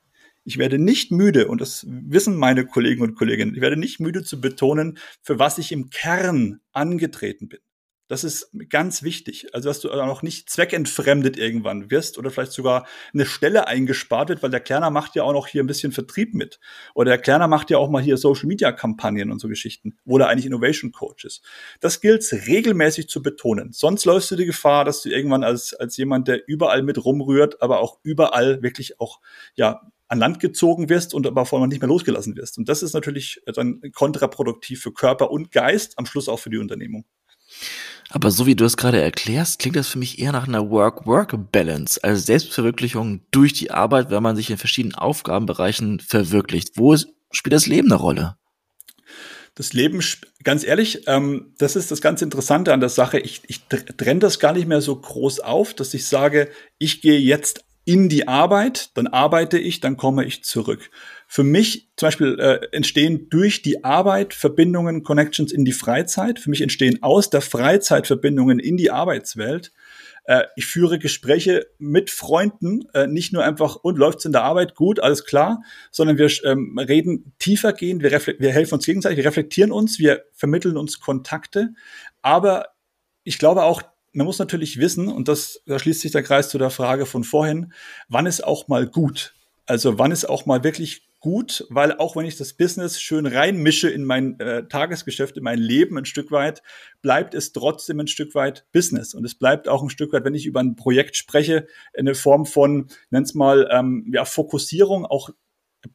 Ich 0.44 0.59
werde 0.59 0.78
nicht 0.78 1.12
müde, 1.12 1.49
und 1.49 1.61
das 1.61 1.87
wissen 1.88 2.37
meine 2.37 2.66
Kollegen 2.66 3.02
und 3.02 3.14
Kolleginnen, 3.14 3.54
ich 3.54 3.61
werde 3.61 3.76
nicht 3.76 4.00
müde 4.00 4.25
zu 4.25 4.40
betonen, 4.40 4.99
für 5.23 5.38
was 5.38 5.59
ich 5.59 5.73
im 5.73 5.90
Kern 5.90 6.61
angetreten 6.73 7.49
bin. 7.49 7.61
Das 8.11 8.25
ist 8.25 8.50
ganz 8.71 9.05
wichtig. 9.05 9.55
Also, 9.55 9.69
dass 9.69 9.79
du 9.79 9.88
auch 9.93 10.23
nicht 10.23 10.50
zweckentfremdet 10.50 11.37
irgendwann 11.37 11.93
wirst 11.93 12.19
oder 12.19 12.33
vielleicht 12.33 12.50
sogar 12.50 12.88
eine 13.14 13.25
Stelle 13.25 13.68
eingespart 13.68 14.31
wird, 14.31 14.42
weil 14.42 14.51
der 14.51 14.59
Klerner 14.59 14.90
macht 14.90 15.14
ja 15.14 15.23
auch 15.23 15.33
noch 15.33 15.46
hier 15.46 15.62
ein 15.62 15.68
bisschen 15.68 15.92
Vertrieb 15.92 16.35
mit. 16.35 16.59
Oder 16.96 17.11
der 17.11 17.18
Klerner 17.18 17.46
macht 17.46 17.70
ja 17.70 17.79
auch 17.79 17.88
mal 17.88 18.03
hier 18.03 18.16
Social 18.16 18.49
Media 18.49 18.73
Kampagnen 18.73 19.31
und 19.31 19.38
so 19.38 19.46
Geschichten, 19.46 19.96
wo 20.05 20.18
er 20.18 20.27
eigentlich 20.27 20.46
Innovation 20.46 20.90
Coach 20.90 21.25
ist. 21.25 21.44
Das 21.79 22.01
gilt 22.01 22.29
regelmäßig 22.33 23.09
zu 23.09 23.23
betonen. 23.23 23.70
Sonst 23.70 24.05
läufst 24.07 24.29
du 24.33 24.35
die 24.35 24.44
Gefahr, 24.44 24.85
dass 24.85 25.03
du 25.03 25.09
irgendwann 25.09 25.44
als, 25.44 25.73
als 25.75 25.96
jemand, 25.96 26.27
der 26.27 26.49
überall 26.49 26.83
mit 26.83 27.05
rumrührt, 27.05 27.62
aber 27.62 27.79
auch 27.79 28.01
überall 28.03 28.61
wirklich 28.61 28.99
auch, 28.99 29.20
ja, 29.55 29.83
an 30.09 30.18
Land 30.18 30.40
gezogen 30.40 30.88
wirst 30.88 31.14
und 31.14 31.29
aber 31.29 31.46
vor 31.46 31.61
allem 31.61 31.68
nicht 31.68 31.81
mehr 31.81 31.87
losgelassen 31.87 32.37
wirst. 32.37 32.59
Und 32.59 32.68
das 32.68 32.83
ist 32.83 32.92
natürlich 32.92 33.40
dann 33.55 33.81
kontraproduktiv 33.92 34.83
für 34.83 34.92
Körper 34.92 35.31
und 35.31 35.53
Geist, 35.53 35.96
am 35.96 36.07
Schluss 36.07 36.29
auch 36.29 36.40
für 36.40 36.51
die 36.51 36.59
Unternehmung. 36.59 37.05
Aber 38.12 38.33
so 38.33 38.44
wie 38.46 38.57
du 38.57 38.64
es 38.64 38.77
gerade 38.77 39.01
erklärst, 39.01 39.61
klingt 39.61 39.77
das 39.77 39.88
für 39.88 39.99
mich 39.99 40.18
eher 40.18 40.33
nach 40.33 40.49
einer 40.49 40.68
Work-Work-Balance, 40.68 42.03
also 42.03 42.20
Selbstverwirklichung 42.20 43.20
durch 43.31 43.53
die 43.53 43.70
Arbeit, 43.70 44.11
wenn 44.11 44.23
man 44.23 44.35
sich 44.35 44.51
in 44.51 44.59
verschiedenen 44.59 44.96
Aufgabenbereichen 44.96 46.01
verwirklicht. 46.01 46.73
Wo 46.75 46.96
spielt 47.31 47.53
das 47.53 47.66
Leben 47.66 47.90
eine 47.90 48.01
Rolle? 48.01 48.37
Das 49.55 49.73
Leben, 49.73 50.03
ganz 50.42 50.64
ehrlich, 50.64 51.07
ähm, 51.07 51.55
das 51.59 51.77
ist 51.77 51.90
das 51.90 52.01
ganz 52.01 52.20
Interessante 52.23 52.73
an 52.73 52.81
der 52.81 52.88
Sache. 52.88 53.18
Ich, 53.20 53.42
ich 53.46 53.62
trenne 53.68 54.20
das 54.20 54.40
gar 54.40 54.55
nicht 54.55 54.66
mehr 54.66 54.81
so 54.81 54.96
groß 54.96 55.40
auf, 55.40 55.75
dass 55.75 55.94
ich 55.94 56.07
sage, 56.07 56.51
ich 56.79 57.03
gehe 57.03 57.18
jetzt 57.18 57.64
in 57.85 58.09
die 58.09 58.27
Arbeit, 58.29 58.90
dann 58.94 59.07
arbeite 59.07 59.59
ich, 59.59 59.81
dann 59.81 59.96
komme 59.96 60.25
ich 60.25 60.44
zurück. 60.44 60.90
Für 61.33 61.45
mich 61.45 61.88
zum 61.95 62.09
Beispiel 62.09 62.40
äh, 62.40 62.66
entstehen 62.73 63.29
durch 63.31 63.62
die 63.62 63.85
Arbeit 63.85 64.35
Verbindungen, 64.35 65.05
Connections 65.05 65.53
in 65.53 65.64
die 65.64 65.71
Freizeit. 65.71 66.40
Für 66.40 66.51
mich 66.51 66.61
entstehen 66.61 67.05
aus 67.05 67.31
der 67.31 67.40
Freizeit 67.40 68.09
Verbindungen 68.09 68.59
in 68.59 68.77
die 68.77 68.90
Arbeitswelt. 68.90 69.71
Äh, 70.25 70.47
ich 70.57 70.66
führe 70.66 70.99
Gespräche 70.99 71.69
mit 71.79 72.11
Freunden, 72.11 72.83
äh, 72.95 73.07
nicht 73.07 73.33
nur 73.33 73.45
einfach, 73.45 73.77
und 73.77 73.97
läuft's 73.97 74.25
in 74.25 74.33
der 74.33 74.43
Arbeit 74.43 74.75
gut, 74.75 74.99
alles 74.99 75.25
klar, 75.25 75.62
sondern 75.93 76.19
wir 76.19 76.29
ähm, 76.43 76.77
reden 76.77 77.33
tiefer 77.38 77.75
gehen, 77.75 78.03
wir, 78.03 78.11
wir 78.11 78.51
helfen 78.51 78.75
uns 78.75 78.85
gegenseitig, 78.85 79.19
wir 79.19 79.27
reflektieren 79.27 79.71
uns, 79.71 80.01
wir 80.01 80.25
vermitteln 80.33 80.77
uns 80.77 80.99
Kontakte. 80.99 81.75
Aber 82.23 82.71
ich 83.23 83.38
glaube 83.38 83.62
auch, 83.62 83.83
man 84.12 84.27
muss 84.27 84.40
natürlich 84.40 84.81
wissen, 84.81 85.07
und 85.07 85.29
das, 85.29 85.62
da 85.64 85.79
schließt 85.79 86.01
sich 86.01 86.11
der 86.11 86.25
Kreis 86.25 86.49
zu 86.49 86.59
der 86.59 86.71
Frage 86.71 87.07
von 87.07 87.23
vorhin, 87.23 87.73
wann 88.09 88.27
ist 88.27 88.43
auch 88.43 88.66
mal 88.66 88.88
gut? 88.88 89.37
Also 89.66 89.97
wann 89.97 90.11
ist 90.11 90.29
auch 90.29 90.45
mal 90.45 90.64
wirklich 90.64 91.10
gut, 91.20 91.66
weil 91.68 91.92
auch 91.98 92.16
wenn 92.16 92.26
ich 92.26 92.37
das 92.37 92.54
Business 92.54 93.00
schön 93.00 93.26
reinmische 93.26 93.88
in 93.88 94.04
mein 94.04 94.40
äh, 94.40 94.66
Tagesgeschäft, 94.66 95.37
in 95.37 95.44
mein 95.44 95.59
Leben 95.59 95.96
ein 95.98 96.06
Stück 96.06 96.30
weit, 96.30 96.62
bleibt 97.02 97.35
es 97.35 97.52
trotzdem 97.52 98.00
ein 98.00 98.09
Stück 98.09 98.35
weit 98.35 98.66
Business. 98.72 99.14
Und 99.14 99.24
es 99.24 99.35
bleibt 99.35 99.68
auch 99.68 99.83
ein 99.83 99.90
Stück 99.90 100.12
weit, 100.12 100.24
wenn 100.24 100.35
ich 100.35 100.46
über 100.46 100.61
ein 100.61 100.76
Projekt 100.76 101.16
spreche, 101.16 101.66
eine 101.96 102.14
Form 102.14 102.46
von, 102.46 102.88
nenn's 103.11 103.35
mal, 103.35 103.68
ähm, 103.70 104.11
ja, 104.12 104.24
Fokussierung, 104.24 105.04
auch 105.04 105.30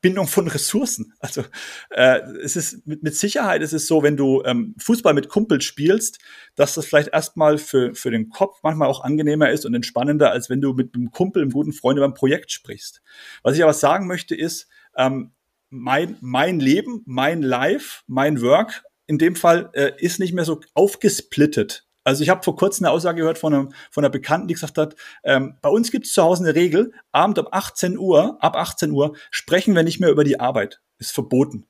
Bindung 0.01 0.27
von 0.27 0.47
Ressourcen. 0.47 1.13
Also 1.19 1.43
äh, 1.91 2.19
es 2.43 2.55
ist 2.55 2.87
mit, 2.87 3.03
mit 3.03 3.15
Sicherheit 3.15 3.61
ist 3.61 3.73
es 3.73 3.87
so, 3.87 4.01
wenn 4.01 4.17
du 4.17 4.43
ähm, 4.43 4.75
Fußball 4.79 5.13
mit 5.13 5.29
Kumpels 5.29 5.63
spielst, 5.63 6.19
dass 6.55 6.73
das 6.73 6.85
vielleicht 6.85 7.09
erstmal 7.09 7.57
für, 7.57 7.93
für 7.93 8.09
den 8.09 8.29
Kopf 8.29 8.59
manchmal 8.63 8.87
auch 8.87 9.03
angenehmer 9.03 9.51
ist 9.51 9.65
und 9.65 9.75
entspannender, 9.75 10.31
als 10.31 10.49
wenn 10.49 10.61
du 10.61 10.73
mit 10.73 10.95
einem 10.95 11.11
Kumpel, 11.11 11.41
einem 11.41 11.51
guten 11.51 11.73
Freund 11.73 11.97
über 11.97 12.07
ein 12.07 12.15
Projekt 12.15 12.51
sprichst. 12.51 13.01
Was 13.43 13.55
ich 13.55 13.63
aber 13.63 13.73
sagen 13.73 14.07
möchte 14.07 14.35
ist, 14.35 14.67
ähm, 14.97 15.33
mein, 15.69 16.17
mein 16.21 16.59
Leben, 16.59 17.01
mein 17.05 17.41
Life, 17.41 18.03
mein 18.07 18.41
Work 18.41 18.83
in 19.07 19.17
dem 19.17 19.35
Fall 19.35 19.69
äh, 19.73 19.91
ist 19.97 20.19
nicht 20.19 20.33
mehr 20.33 20.45
so 20.45 20.61
aufgesplittet 20.73 21.85
also 22.05 22.21
ich 22.21 22.29
habe 22.29 22.43
vor 22.43 22.55
kurzem 22.55 22.85
eine 22.85 22.93
Aussage 22.93 23.21
gehört 23.21 23.39
von, 23.39 23.53
einem, 23.53 23.73
von 23.91 24.05
einer 24.05 24.11
Bekannten, 24.11 24.47
die 24.47 24.53
gesagt 24.53 24.77
hat, 24.77 24.95
ähm, 25.23 25.57
bei 25.61 25.69
uns 25.69 25.91
gibt 25.91 26.05
es 26.05 26.13
zu 26.13 26.21
Hause 26.21 26.43
eine 26.43 26.55
Regel, 26.55 26.93
Abend 27.11 27.39
um 27.39 27.47
18 27.51 27.97
Uhr, 27.97 28.37
ab 28.41 28.55
18 28.55 28.91
Uhr 28.91 29.15
sprechen 29.31 29.75
wir 29.75 29.83
nicht 29.83 29.99
mehr 29.99 30.11
über 30.11 30.23
die 30.23 30.39
Arbeit. 30.39 30.81
Ist 30.99 31.11
verboten. 31.11 31.65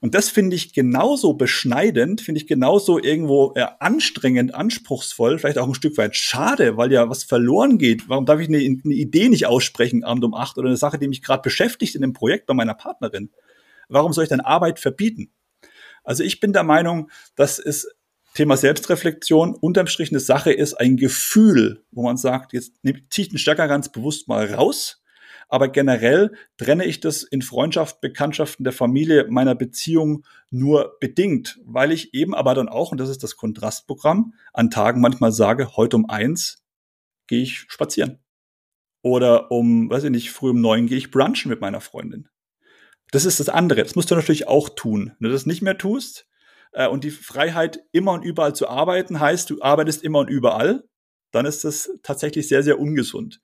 Und 0.00 0.14
das 0.14 0.28
finde 0.28 0.56
ich 0.56 0.72
genauso 0.72 1.34
beschneidend, 1.34 2.20
finde 2.20 2.40
ich 2.40 2.46
genauso 2.46 2.98
irgendwo 2.98 3.52
äh, 3.54 3.66
anstrengend, 3.80 4.54
anspruchsvoll, 4.54 5.38
vielleicht 5.38 5.58
auch 5.58 5.68
ein 5.68 5.74
Stück 5.74 5.96
weit 5.98 6.16
schade, 6.16 6.76
weil 6.76 6.92
ja 6.92 7.08
was 7.08 7.24
verloren 7.24 7.78
geht. 7.78 8.08
Warum 8.08 8.26
darf 8.26 8.40
ich 8.40 8.48
eine, 8.48 8.58
eine 8.58 8.94
Idee 8.94 9.28
nicht 9.28 9.46
aussprechen 9.46 10.04
Abend 10.04 10.24
um 10.24 10.34
acht 10.34 10.58
oder 10.58 10.68
eine 10.68 10.76
Sache, 10.76 10.98
die 10.98 11.08
mich 11.08 11.22
gerade 11.22 11.42
beschäftigt 11.42 11.94
in 11.94 12.02
dem 12.02 12.12
Projekt 12.12 12.46
bei 12.46 12.54
meiner 12.54 12.74
Partnerin? 12.74 13.30
Warum 13.88 14.12
soll 14.12 14.24
ich 14.24 14.30
dann 14.30 14.40
Arbeit 14.40 14.80
verbieten? 14.80 15.30
Also 16.04 16.22
ich 16.22 16.40
bin 16.40 16.52
der 16.52 16.62
Meinung, 16.62 17.10
dass 17.34 17.58
es 17.58 17.88
Thema 18.34 18.56
Selbstreflexion 18.56 19.54
unterm 19.54 19.86
Strich 19.86 20.10
eine 20.10 20.20
Sache 20.20 20.52
ist, 20.52 20.74
ein 20.74 20.96
Gefühl, 20.96 21.84
wo 21.90 22.02
man 22.02 22.16
sagt, 22.16 22.52
jetzt 22.52 22.74
ziehe 22.84 23.24
ich 23.24 23.28
den 23.30 23.38
Stecker 23.38 23.66
ganz 23.66 23.90
bewusst 23.90 24.28
mal 24.28 24.52
raus. 24.52 25.02
Aber 25.48 25.68
generell 25.68 26.34
trenne 26.56 26.84
ich 26.84 27.00
das 27.00 27.22
in 27.22 27.40
Freundschaft, 27.40 28.00
Bekanntschaften 28.00 28.64
der 28.64 28.72
Familie, 28.72 29.26
meiner 29.28 29.54
Beziehung 29.54 30.24
nur 30.50 30.96
bedingt, 31.00 31.60
weil 31.64 31.92
ich 31.92 32.14
eben 32.14 32.34
aber 32.34 32.54
dann 32.54 32.68
auch, 32.68 32.90
und 32.90 32.98
das 32.98 33.08
ist 33.08 33.22
das 33.22 33.36
Kontrastprogramm, 33.36 34.34
an 34.52 34.70
Tagen 34.70 35.00
manchmal 35.00 35.32
sage, 35.32 35.76
heute 35.76 35.96
um 35.96 36.10
eins 36.10 36.64
gehe 37.28 37.42
ich 37.42 37.60
spazieren. 37.68 38.18
Oder 39.02 39.52
um, 39.52 39.88
weiß 39.88 40.04
ich 40.04 40.10
nicht, 40.10 40.32
früh 40.32 40.50
um 40.50 40.60
neun 40.60 40.88
gehe 40.88 40.98
ich 40.98 41.12
brunchen 41.12 41.48
mit 41.48 41.60
meiner 41.60 41.80
Freundin. 41.80 42.28
Das 43.12 43.24
ist 43.24 43.38
das 43.38 43.48
andere. 43.48 43.82
Das 43.84 43.94
musst 43.94 44.10
du 44.10 44.16
natürlich 44.16 44.48
auch 44.48 44.68
tun. 44.68 45.12
Wenn 45.18 45.28
du 45.28 45.32
das 45.32 45.46
nicht 45.46 45.62
mehr 45.62 45.78
tust 45.78 46.26
äh, 46.72 46.88
und 46.88 47.04
die 47.04 47.12
Freiheit, 47.12 47.84
immer 47.92 48.12
und 48.12 48.24
überall 48.24 48.54
zu 48.54 48.68
arbeiten, 48.68 49.20
heißt, 49.20 49.48
du 49.50 49.62
arbeitest 49.62 50.02
immer 50.02 50.18
und 50.20 50.28
überall, 50.28 50.84
dann 51.30 51.46
ist 51.46 51.62
das 51.64 51.90
tatsächlich 52.02 52.48
sehr, 52.48 52.64
sehr 52.64 52.80
ungesund. 52.80 53.40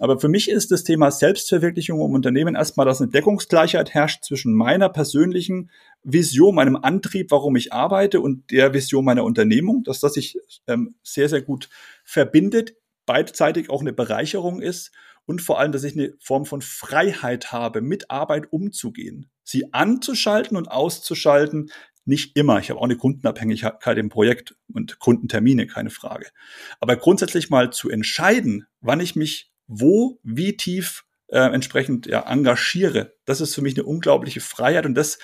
Aber 0.00 0.18
für 0.18 0.28
mich 0.28 0.50
ist 0.50 0.72
das 0.72 0.82
Thema 0.82 1.12
Selbstverwirklichung 1.12 2.00
im 2.00 2.14
Unternehmen 2.14 2.56
erstmal, 2.56 2.84
dass 2.84 3.00
eine 3.00 3.10
Deckungsgleichheit 3.10 3.94
herrscht 3.94 4.24
zwischen 4.24 4.52
meiner 4.52 4.88
persönlichen 4.88 5.70
Vision, 6.02 6.56
meinem 6.56 6.76
Antrieb, 6.76 7.30
warum 7.30 7.54
ich 7.54 7.72
arbeite 7.72 8.20
und 8.20 8.50
der 8.50 8.74
Vision 8.74 9.04
meiner 9.04 9.24
Unternehmung, 9.24 9.84
dass 9.84 10.00
das 10.00 10.14
sich 10.14 10.36
ähm, 10.66 10.96
sehr, 11.04 11.28
sehr 11.28 11.42
gut 11.42 11.68
verbindet, 12.02 12.74
beidseitig 13.06 13.70
auch 13.70 13.82
eine 13.82 13.92
Bereicherung 13.92 14.60
ist 14.60 14.90
und 15.26 15.40
vor 15.40 15.60
allem, 15.60 15.72
dass 15.72 15.84
ich 15.84 15.96
eine 15.96 16.14
Form 16.20 16.44
von 16.44 16.60
Freiheit 16.60 17.52
habe, 17.52 17.80
mit 17.80 18.10
Arbeit 18.10 18.52
umzugehen, 18.52 19.30
sie 19.44 19.72
anzuschalten 19.72 20.56
und 20.56 20.70
auszuschalten. 20.70 21.70
Nicht 22.06 22.36
immer. 22.36 22.58
Ich 22.58 22.68
habe 22.68 22.80
auch 22.80 22.84
eine 22.84 22.98
Kundenabhängigkeit 22.98 23.96
im 23.96 24.10
Projekt 24.10 24.54
und 24.70 24.98
Kundentermine, 24.98 25.66
keine 25.66 25.88
Frage. 25.88 26.26
Aber 26.78 26.96
grundsätzlich 26.96 27.48
mal 27.48 27.72
zu 27.72 27.88
entscheiden, 27.88 28.66
wann 28.82 29.00
ich 29.00 29.16
mich 29.16 29.53
wo, 29.66 30.18
wie 30.22 30.56
tief 30.56 31.04
äh, 31.28 31.38
entsprechend 31.38 32.06
ja, 32.06 32.20
engagiere, 32.30 33.14
das 33.24 33.40
ist 33.40 33.54
für 33.54 33.62
mich 33.62 33.76
eine 33.76 33.84
unglaubliche 33.84 34.40
Freiheit 34.40 34.86
und 34.86 34.94
das 34.94 35.16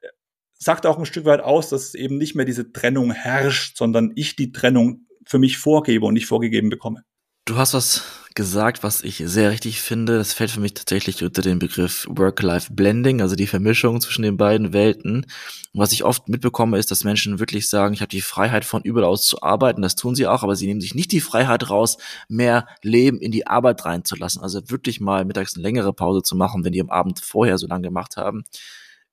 äh, 0.00 0.08
sagt 0.54 0.86
auch 0.86 0.98
ein 0.98 1.06
Stück 1.06 1.24
weit 1.24 1.40
aus, 1.40 1.68
dass 1.68 1.94
eben 1.94 2.18
nicht 2.18 2.34
mehr 2.34 2.44
diese 2.44 2.72
Trennung 2.72 3.10
herrscht, 3.12 3.76
sondern 3.76 4.12
ich 4.14 4.36
die 4.36 4.52
Trennung 4.52 5.06
für 5.24 5.38
mich 5.38 5.58
vorgebe 5.58 6.06
und 6.06 6.14
nicht 6.14 6.26
vorgegeben 6.26 6.70
bekomme. 6.70 7.02
Du 7.44 7.56
hast 7.56 7.74
was 7.74 8.25
gesagt, 8.36 8.84
was 8.84 9.02
ich 9.02 9.22
sehr 9.24 9.50
richtig 9.50 9.80
finde. 9.80 10.18
Das 10.18 10.32
fällt 10.32 10.52
für 10.52 10.60
mich 10.60 10.74
tatsächlich 10.74 11.24
unter 11.24 11.42
den 11.42 11.58
Begriff 11.58 12.06
Work-Life-Blending, 12.08 13.20
also 13.20 13.34
die 13.34 13.48
Vermischung 13.48 14.00
zwischen 14.00 14.22
den 14.22 14.36
beiden 14.36 14.72
Welten. 14.72 15.24
Und 15.72 15.80
was 15.80 15.92
ich 15.92 16.04
oft 16.04 16.28
mitbekomme, 16.28 16.78
ist, 16.78 16.90
dass 16.90 17.02
Menschen 17.02 17.40
wirklich 17.40 17.68
sagen, 17.68 17.94
ich 17.94 18.02
habe 18.02 18.10
die 18.10 18.20
Freiheit 18.20 18.64
von 18.64 18.82
überall 18.82 19.06
aus 19.06 19.26
zu 19.26 19.42
arbeiten. 19.42 19.82
Das 19.82 19.96
tun 19.96 20.14
sie 20.14 20.26
auch, 20.26 20.44
aber 20.44 20.54
sie 20.54 20.66
nehmen 20.66 20.80
sich 20.80 20.94
nicht 20.94 21.10
die 21.10 21.20
Freiheit 21.20 21.70
raus, 21.70 21.96
mehr 22.28 22.68
Leben 22.82 23.18
in 23.18 23.32
die 23.32 23.46
Arbeit 23.46 23.84
reinzulassen. 23.84 24.42
Also 24.42 24.70
wirklich 24.70 25.00
mal 25.00 25.24
mittags 25.24 25.56
eine 25.56 25.62
längere 25.62 25.92
Pause 25.92 26.22
zu 26.22 26.36
machen, 26.36 26.62
wenn 26.62 26.72
die 26.72 26.80
am 26.80 26.90
Abend 26.90 27.20
vorher 27.20 27.58
so 27.58 27.66
lange 27.66 27.88
gemacht 27.88 28.16
haben. 28.16 28.44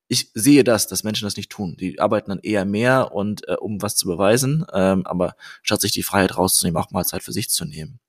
Ich 0.10 0.32
sehe 0.34 0.66
das, 0.66 0.88
dass 0.88 1.06
Menschen 1.06 1.26
das 1.26 1.38
nicht 1.38 1.50
tun. 1.50 1.78
Die 1.80 2.00
arbeiten 2.00 2.30
dann 2.30 2.40
eher 2.40 2.66
mehr 2.66 3.14
und 3.14 3.48
äh, 3.48 3.56
um 3.56 3.82
was 3.82 3.96
zu 3.96 4.06
beweisen, 4.06 4.66
ähm, 4.74 5.08
aber 5.08 5.36
statt 5.62 5.82
sich 5.82 5.94
die 5.94 6.04
Freiheit 6.04 6.38
rauszunehmen, 6.38 6.80
auch 6.80 6.92
mal 6.92 7.06
Zeit 7.06 7.24
für 7.24 7.32
sich 7.32 7.50
zu 7.50 7.64
nehmen. 7.64 8.00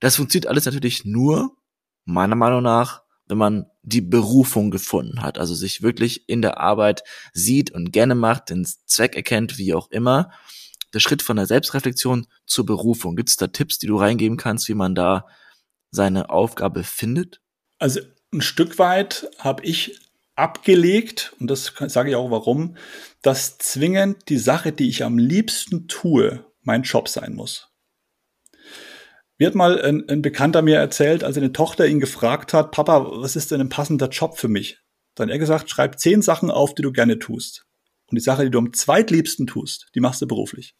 Das 0.00 0.16
funktioniert 0.16 0.48
alles 0.48 0.64
natürlich 0.64 1.04
nur, 1.04 1.56
meiner 2.04 2.36
Meinung 2.36 2.62
nach, 2.62 3.02
wenn 3.28 3.38
man 3.38 3.66
die 3.82 4.00
Berufung 4.00 4.70
gefunden 4.70 5.22
hat, 5.22 5.38
also 5.38 5.54
sich 5.54 5.82
wirklich 5.82 6.28
in 6.28 6.42
der 6.42 6.58
Arbeit 6.60 7.02
sieht 7.32 7.70
und 7.72 7.92
gerne 7.92 8.14
macht, 8.14 8.50
den 8.50 8.66
Zweck 8.86 9.16
erkennt, 9.16 9.58
wie 9.58 9.74
auch 9.74 9.90
immer. 9.90 10.30
Der 10.94 11.00
Schritt 11.00 11.22
von 11.22 11.36
der 11.36 11.46
Selbstreflexion 11.46 12.26
zur 12.46 12.66
Berufung. 12.66 13.16
Gibt 13.16 13.28
es 13.28 13.36
da 13.36 13.48
Tipps, 13.48 13.78
die 13.78 13.86
du 13.86 13.96
reingeben 13.96 14.36
kannst, 14.36 14.68
wie 14.68 14.74
man 14.74 14.94
da 14.94 15.26
seine 15.90 16.30
Aufgabe 16.30 16.84
findet? 16.84 17.40
Also 17.78 18.00
ein 18.32 18.40
Stück 18.40 18.78
weit 18.78 19.28
habe 19.38 19.64
ich 19.64 20.00
abgelegt, 20.36 21.34
und 21.40 21.50
das 21.50 21.72
sage 21.88 22.10
ich 22.10 22.16
auch 22.16 22.30
warum, 22.30 22.76
dass 23.22 23.58
zwingend 23.58 24.28
die 24.28 24.38
Sache, 24.38 24.72
die 24.72 24.88
ich 24.88 25.02
am 25.02 25.18
liebsten 25.18 25.88
tue, 25.88 26.44
mein 26.62 26.82
Job 26.82 27.08
sein 27.08 27.34
muss. 27.34 27.65
Mir 29.38 29.48
hat 29.48 29.54
mal 29.54 29.80
ein, 29.82 30.08
ein 30.08 30.22
Bekannter 30.22 30.62
mir 30.62 30.78
erzählt, 30.78 31.22
als 31.22 31.36
eine 31.36 31.52
Tochter 31.52 31.86
ihn 31.86 32.00
gefragt 32.00 32.54
hat, 32.54 32.70
Papa, 32.70 33.06
was 33.20 33.36
ist 33.36 33.50
denn 33.50 33.60
ein 33.60 33.68
passender 33.68 34.08
Job 34.08 34.38
für 34.38 34.48
mich? 34.48 34.80
Dann 35.14 35.28
er 35.28 35.38
gesagt, 35.38 35.68
schreib 35.68 35.98
zehn 35.98 36.22
Sachen 36.22 36.50
auf, 36.50 36.74
die 36.74 36.82
du 36.82 36.92
gerne 36.92 37.18
tust. 37.18 37.66
Und 38.08 38.16
die 38.16 38.22
Sache, 38.22 38.44
die 38.44 38.50
du 38.50 38.58
am 38.58 38.72
zweitliebsten 38.72 39.46
tust, 39.46 39.88
die 39.94 40.00
machst 40.00 40.22
du 40.22 40.26
beruflich. 40.26 40.74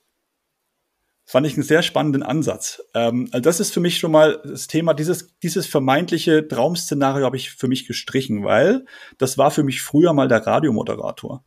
Das 1.24 1.32
fand 1.32 1.46
ich 1.46 1.54
einen 1.54 1.64
sehr 1.64 1.82
spannenden 1.82 2.22
Ansatz. 2.22 2.80
Ähm, 2.94 3.28
also 3.32 3.42
das 3.42 3.58
ist 3.58 3.74
für 3.74 3.80
mich 3.80 3.98
schon 3.98 4.12
mal 4.12 4.40
das 4.44 4.68
Thema, 4.68 4.94
dieses, 4.94 5.36
dieses 5.42 5.66
vermeintliche 5.66 6.46
Traum-Szenario 6.46 7.24
habe 7.24 7.36
ich 7.36 7.50
für 7.50 7.66
mich 7.66 7.86
gestrichen, 7.86 8.44
weil 8.44 8.84
das 9.18 9.36
war 9.36 9.50
für 9.50 9.64
mich 9.64 9.82
früher 9.82 10.12
mal 10.12 10.28
der 10.28 10.46
Radiomoderator. 10.46 11.44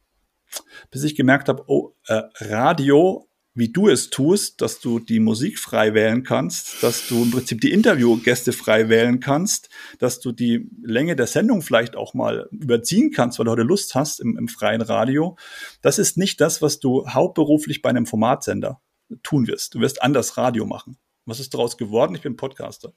Bis 0.91 1.03
ich 1.03 1.15
gemerkt 1.15 1.47
habe, 1.47 1.63
oh, 1.67 1.95
äh, 2.07 2.23
Radio 2.39 3.28
wie 3.59 3.69
du 3.69 3.89
es 3.89 4.09
tust, 4.09 4.61
dass 4.61 4.79
du 4.79 4.99
die 4.99 5.19
Musik 5.19 5.59
frei 5.59 5.93
wählen 5.93 6.23
kannst, 6.23 6.81
dass 6.81 7.07
du 7.07 7.23
im 7.23 7.31
Prinzip 7.31 7.59
die 7.59 7.73
Interviewgäste 7.73 8.53
frei 8.53 8.87
wählen 8.87 9.19
kannst, 9.19 9.69
dass 9.99 10.21
du 10.21 10.31
die 10.31 10.69
Länge 10.81 11.17
der 11.17 11.27
Sendung 11.27 11.61
vielleicht 11.61 11.97
auch 11.97 12.13
mal 12.13 12.47
überziehen 12.51 13.11
kannst, 13.11 13.37
weil 13.37 13.45
du 13.45 13.51
heute 13.51 13.63
Lust 13.63 13.95
hast 13.95 14.21
im, 14.21 14.37
im 14.37 14.47
freien 14.47 14.81
Radio. 14.81 15.37
Das 15.81 15.99
ist 15.99 16.17
nicht 16.17 16.39
das, 16.39 16.61
was 16.61 16.79
du 16.79 17.07
hauptberuflich 17.09 17.81
bei 17.81 17.89
einem 17.89 18.05
Formatsender 18.05 18.81
tun 19.23 19.47
wirst. 19.47 19.75
Du 19.75 19.81
wirst 19.81 20.01
anders 20.01 20.37
Radio 20.37 20.65
machen. 20.65 20.97
Was 21.25 21.41
ist 21.41 21.53
daraus 21.53 21.77
geworden? 21.77 22.15
Ich 22.15 22.21
bin 22.21 22.37
Podcaster. 22.37 22.93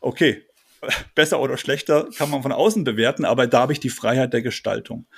Okay, 0.00 0.46
besser 1.16 1.40
oder 1.40 1.56
schlechter 1.56 2.08
kann 2.16 2.30
man 2.30 2.42
von 2.42 2.52
außen 2.52 2.84
bewerten, 2.84 3.24
aber 3.24 3.48
da 3.48 3.62
habe 3.62 3.72
ich 3.72 3.80
die 3.80 3.90
Freiheit 3.90 4.32
der 4.32 4.42
Gestaltung. 4.42 5.08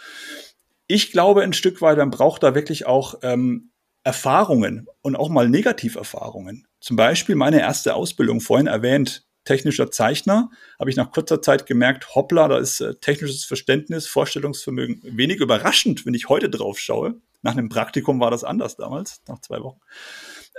Ich 0.86 1.12
glaube 1.12 1.42
ein 1.42 1.52
Stück 1.52 1.82
weit, 1.82 1.98
man 1.98 2.10
braucht 2.10 2.42
da 2.42 2.54
wirklich 2.54 2.86
auch 2.86 3.16
ähm, 3.22 3.70
Erfahrungen 4.08 4.86
und 5.02 5.16
auch 5.16 5.28
mal 5.28 5.50
Negativerfahrungen. 5.50 6.66
Zum 6.80 6.96
Beispiel 6.96 7.34
meine 7.34 7.60
erste 7.60 7.92
Ausbildung, 7.94 8.40
vorhin 8.40 8.66
erwähnt, 8.66 9.26
technischer 9.44 9.90
Zeichner, 9.90 10.48
habe 10.80 10.88
ich 10.88 10.96
nach 10.96 11.10
kurzer 11.10 11.42
Zeit 11.42 11.66
gemerkt, 11.66 12.14
hoppla, 12.14 12.48
da 12.48 12.56
ist 12.56 12.80
äh, 12.80 12.94
technisches 12.94 13.44
Verständnis, 13.44 14.06
Vorstellungsvermögen 14.06 15.02
wenig 15.04 15.40
überraschend, 15.40 16.06
wenn 16.06 16.14
ich 16.14 16.30
heute 16.30 16.48
drauf 16.48 16.78
schaue. 16.78 17.20
Nach 17.42 17.52
einem 17.52 17.68
Praktikum 17.68 18.18
war 18.18 18.30
das 18.30 18.44
anders 18.44 18.76
damals, 18.76 19.20
nach 19.28 19.40
zwei 19.40 19.60
Wochen. 19.60 19.80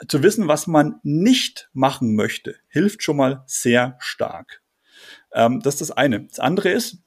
Zu 0.08 0.22
wissen, 0.22 0.48
was 0.48 0.68
man 0.68 1.00
nicht 1.02 1.72
machen 1.74 2.14
möchte, 2.14 2.56
hilft 2.68 3.02
schon 3.02 3.18
mal 3.18 3.44
sehr 3.48 3.96
stark. 3.98 4.62
Ähm, 5.34 5.60
das 5.62 5.76
ist 5.76 5.90
das 5.90 5.92
eine. 5.98 6.26
Das 6.26 6.38
andere 6.38 6.70
ist, 6.70 7.00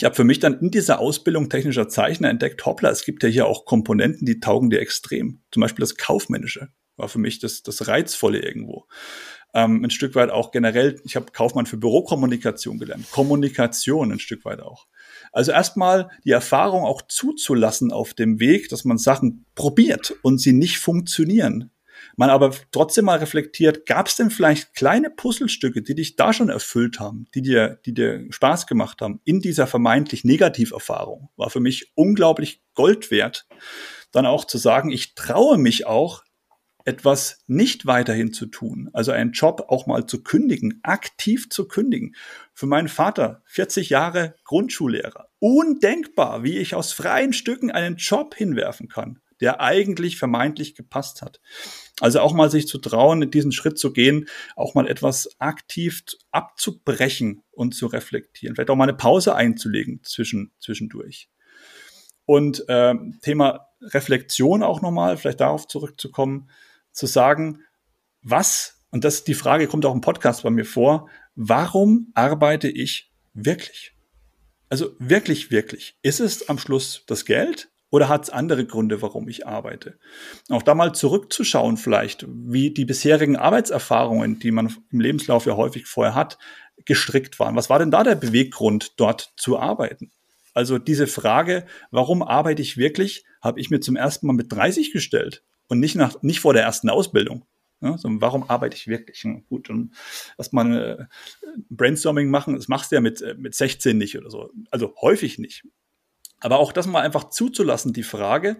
ich 0.00 0.04
habe 0.06 0.14
für 0.14 0.24
mich 0.24 0.38
dann 0.38 0.58
in 0.60 0.70
dieser 0.70 0.98
Ausbildung 0.98 1.50
technischer 1.50 1.86
Zeichner 1.86 2.30
entdeckt, 2.30 2.64
hoppla, 2.64 2.88
es 2.88 3.04
gibt 3.04 3.22
ja 3.22 3.28
hier 3.28 3.46
auch 3.46 3.66
Komponenten, 3.66 4.24
die 4.24 4.40
taugen 4.40 4.70
dir 4.70 4.80
extrem. 4.80 5.42
Zum 5.52 5.60
Beispiel 5.60 5.82
das 5.82 5.96
Kaufmännische 5.96 6.68
war 6.96 7.10
für 7.10 7.18
mich 7.18 7.38
das, 7.38 7.62
das 7.62 7.86
Reizvolle 7.86 8.38
irgendwo. 8.38 8.86
Ähm, 9.52 9.84
ein 9.84 9.90
Stück 9.90 10.14
weit 10.14 10.30
auch 10.30 10.52
generell, 10.52 10.98
ich 11.04 11.16
habe 11.16 11.32
Kaufmann 11.32 11.66
für 11.66 11.76
Bürokommunikation 11.76 12.78
gelernt, 12.78 13.10
Kommunikation 13.10 14.10
ein 14.10 14.20
Stück 14.20 14.46
weit 14.46 14.60
auch. 14.60 14.86
Also 15.32 15.52
erstmal 15.52 16.08
die 16.24 16.30
Erfahrung 16.30 16.84
auch 16.84 17.02
zuzulassen 17.02 17.92
auf 17.92 18.14
dem 18.14 18.40
Weg, 18.40 18.70
dass 18.70 18.86
man 18.86 18.96
Sachen 18.96 19.44
probiert 19.54 20.14
und 20.22 20.40
sie 20.40 20.54
nicht 20.54 20.78
funktionieren 20.78 21.72
man 22.16 22.30
aber 22.30 22.54
trotzdem 22.72 23.06
mal 23.06 23.18
reflektiert, 23.18 23.86
gab 23.86 24.08
es 24.08 24.16
denn 24.16 24.30
vielleicht 24.30 24.74
kleine 24.74 25.10
Puzzlestücke, 25.10 25.82
die 25.82 25.94
dich 25.94 26.16
da 26.16 26.32
schon 26.32 26.48
erfüllt 26.48 27.00
haben, 27.00 27.26
die 27.34 27.42
dir, 27.42 27.80
die 27.86 27.94
dir 27.94 28.26
Spaß 28.30 28.66
gemacht 28.66 29.02
haben 29.02 29.20
in 29.24 29.40
dieser 29.40 29.66
vermeintlich 29.66 30.24
Negativerfahrung? 30.24 31.30
War 31.36 31.50
für 31.50 31.60
mich 31.60 31.92
unglaublich 31.94 32.62
Gold 32.74 33.10
wert, 33.10 33.46
dann 34.12 34.26
auch 34.26 34.44
zu 34.44 34.58
sagen, 34.58 34.90
ich 34.90 35.14
traue 35.14 35.58
mich 35.58 35.86
auch, 35.86 36.24
etwas 36.84 37.44
nicht 37.46 37.86
weiterhin 37.86 38.32
zu 38.32 38.46
tun, 38.46 38.90
also 38.92 39.12
einen 39.12 39.32
Job 39.32 39.66
auch 39.68 39.86
mal 39.86 40.06
zu 40.06 40.22
kündigen, 40.22 40.80
aktiv 40.82 41.50
zu 41.50 41.68
kündigen. 41.68 42.14
Für 42.54 42.66
meinen 42.66 42.88
Vater, 42.88 43.42
40 43.46 43.90
Jahre 43.90 44.34
Grundschullehrer, 44.44 45.28
undenkbar, 45.38 46.42
wie 46.42 46.58
ich 46.58 46.74
aus 46.74 46.92
freien 46.92 47.32
Stücken 47.32 47.70
einen 47.70 47.96
Job 47.96 48.34
hinwerfen 48.34 48.88
kann 48.88 49.20
der 49.40 49.60
eigentlich 49.60 50.18
vermeintlich 50.18 50.74
gepasst 50.74 51.22
hat. 51.22 51.40
Also 52.00 52.20
auch 52.20 52.32
mal 52.32 52.50
sich 52.50 52.66
zu 52.66 52.78
trauen, 52.78 53.30
diesen 53.30 53.52
Schritt 53.52 53.78
zu 53.78 53.92
gehen, 53.92 54.28
auch 54.56 54.74
mal 54.74 54.88
etwas 54.88 55.40
aktiv 55.40 56.02
abzubrechen 56.30 57.42
und 57.50 57.74
zu 57.74 57.86
reflektieren, 57.86 58.54
vielleicht 58.54 58.70
auch 58.70 58.76
mal 58.76 58.84
eine 58.84 58.96
Pause 58.96 59.34
einzulegen 59.34 60.02
zwischen, 60.02 60.52
zwischendurch. 60.58 61.28
Und 62.24 62.68
äh, 62.68 62.94
Thema 63.22 63.66
Reflexion 63.80 64.62
auch 64.62 64.82
nochmal, 64.82 65.16
vielleicht 65.16 65.40
darauf 65.40 65.66
zurückzukommen, 65.66 66.50
zu 66.92 67.06
sagen, 67.06 67.62
was, 68.22 68.82
und 68.90 69.04
das 69.04 69.24
die 69.24 69.34
Frage 69.34 69.66
kommt 69.66 69.86
auch 69.86 69.94
im 69.94 70.00
Podcast 70.00 70.42
bei 70.42 70.50
mir 70.50 70.64
vor, 70.64 71.08
warum 71.34 72.10
arbeite 72.14 72.68
ich 72.68 73.10
wirklich? 73.32 73.94
Also 74.68 74.94
wirklich, 74.98 75.50
wirklich. 75.50 75.98
Ist 76.02 76.20
es 76.20 76.48
am 76.48 76.58
Schluss 76.58 77.04
das 77.06 77.24
Geld? 77.24 77.69
Oder 77.90 78.08
hat 78.08 78.24
es 78.24 78.30
andere 78.30 78.64
Gründe, 78.64 79.02
warum 79.02 79.28
ich 79.28 79.46
arbeite? 79.46 79.98
Auch 80.48 80.62
da 80.62 80.74
mal 80.74 80.94
zurückzuschauen 80.94 81.76
vielleicht, 81.76 82.24
wie 82.28 82.70
die 82.70 82.84
bisherigen 82.84 83.36
Arbeitserfahrungen, 83.36 84.38
die 84.38 84.52
man 84.52 84.74
im 84.90 85.00
Lebenslauf 85.00 85.46
ja 85.46 85.56
häufig 85.56 85.86
vorher 85.86 86.14
hat, 86.14 86.38
gestrickt 86.84 87.38
waren. 87.40 87.56
Was 87.56 87.68
war 87.68 87.78
denn 87.78 87.90
da 87.90 88.04
der 88.04 88.14
Beweggrund, 88.14 88.94
dort 88.96 89.32
zu 89.36 89.58
arbeiten? 89.58 90.12
Also 90.54 90.78
diese 90.78 91.06
Frage, 91.06 91.66
warum 91.90 92.22
arbeite 92.22 92.62
ich 92.62 92.76
wirklich, 92.76 93.24
habe 93.40 93.60
ich 93.60 93.70
mir 93.70 93.80
zum 93.80 93.96
ersten 93.96 94.26
Mal 94.26 94.32
mit 94.32 94.52
30 94.52 94.92
gestellt 94.92 95.44
und 95.68 95.80
nicht, 95.80 95.96
nach, 95.96 96.22
nicht 96.22 96.40
vor 96.40 96.54
der 96.54 96.62
ersten 96.62 96.90
Ausbildung. 96.90 97.46
Ja, 97.82 97.96
so, 97.96 98.08
warum 98.12 98.48
arbeite 98.48 98.76
ich 98.76 98.88
wirklich? 98.88 99.22
Hm, 99.22 99.44
gut, 99.48 99.70
und 99.70 99.94
erstmal 100.36 100.98
äh, 101.00 101.54
Brainstorming 101.70 102.28
machen, 102.28 102.54
das 102.54 102.68
machst 102.68 102.90
du 102.92 102.96
ja 102.96 103.00
mit, 103.00 103.22
äh, 103.22 103.34
mit 103.38 103.54
16 103.54 103.96
nicht 103.96 104.18
oder 104.18 104.28
so. 104.28 104.50
Also 104.70 104.94
häufig 105.00 105.38
nicht. 105.38 105.64
Aber 106.40 106.58
auch 106.58 106.72
das 106.72 106.86
mal 106.86 107.02
einfach 107.02 107.30
zuzulassen, 107.30 107.92
die 107.92 108.02
Frage. 108.02 108.56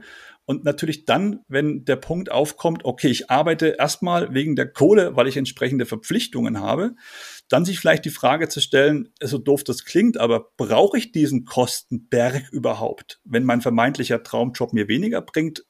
Und 0.46 0.64
natürlich 0.64 1.04
dann, 1.04 1.40
wenn 1.48 1.84
der 1.84 1.96
Punkt 1.96 2.30
aufkommt, 2.30 2.84
okay, 2.84 3.08
ich 3.08 3.30
arbeite 3.30 3.76
erstmal 3.78 4.34
wegen 4.34 4.56
der 4.56 4.70
Kohle, 4.72 5.14
weil 5.14 5.28
ich 5.28 5.36
entsprechende 5.36 5.86
Verpflichtungen 5.86 6.60
habe, 6.60 6.94
dann 7.48 7.64
sich 7.64 7.78
vielleicht 7.78 8.04
die 8.04 8.10
Frage 8.10 8.48
zu 8.48 8.60
stellen, 8.60 9.12
so 9.22 9.38
doof 9.38 9.62
das 9.64 9.84
klingt, 9.84 10.18
aber 10.18 10.48
brauche 10.56 10.98
ich 10.98 11.12
diesen 11.12 11.44
Kostenberg 11.44 12.50
überhaupt? 12.50 13.20
Wenn 13.24 13.44
mein 13.44 13.60
vermeintlicher 13.60 14.22
Traumjob 14.22 14.72
mir 14.72 14.88
weniger 14.88 15.22
bringt, 15.22 15.64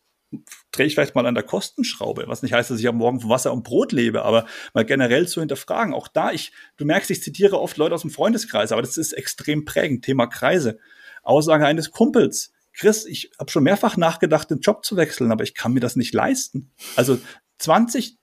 drehe 0.70 0.87
ich 0.87 0.94
vielleicht 0.94 1.14
mal 1.14 1.27
an 1.27 1.35
der 1.35 1.44
Kostenschraube, 1.44 2.25
was 2.27 2.42
nicht 2.42 2.53
heißt, 2.53 2.70
dass 2.70 2.79
ich 2.79 2.88
am 2.88 2.96
Morgen 2.96 3.20
von 3.20 3.31
Wasser 3.31 3.53
und 3.53 3.64
Brot 3.64 3.92
lebe, 3.92 4.23
aber 4.23 4.46
mal 4.75 4.85
generell 4.85 5.27
zu 5.27 5.40
hinterfragen. 5.40 5.92
Auch 5.92 6.09
da, 6.09 6.33
ich, 6.33 6.53
du 6.77 6.85
merkst, 6.85 7.11
ich 7.11 7.23
zitiere 7.23 7.61
oft 7.61 7.77
Leute 7.77 7.94
aus 7.94 8.03
dem 8.03 8.11
Freundeskreis, 8.11 8.73
aber 8.73 8.83
das 8.83 8.96
ist 8.96 9.12
extrem 9.12 9.64
prägend, 9.64 10.05
Thema 10.05 10.27
Kreise. 10.27 10.79
Aussage 11.23 11.67
eines 11.67 11.91
Kumpels. 11.91 12.53
Chris, 12.73 13.05
ich 13.05 13.31
habe 13.39 13.51
schon 13.51 13.65
mehrfach 13.65 13.97
nachgedacht, 13.97 14.51
den 14.51 14.61
Job 14.61 14.85
zu 14.85 14.97
wechseln, 14.97 15.33
aber 15.33 15.45
ich 15.45 15.55
kann 15.55 15.73
mir 15.73 15.81
das 15.81 15.97
nicht 15.97 16.15
leisten. 16.15 16.71
Also 16.97 17.19
20, 17.59 18.17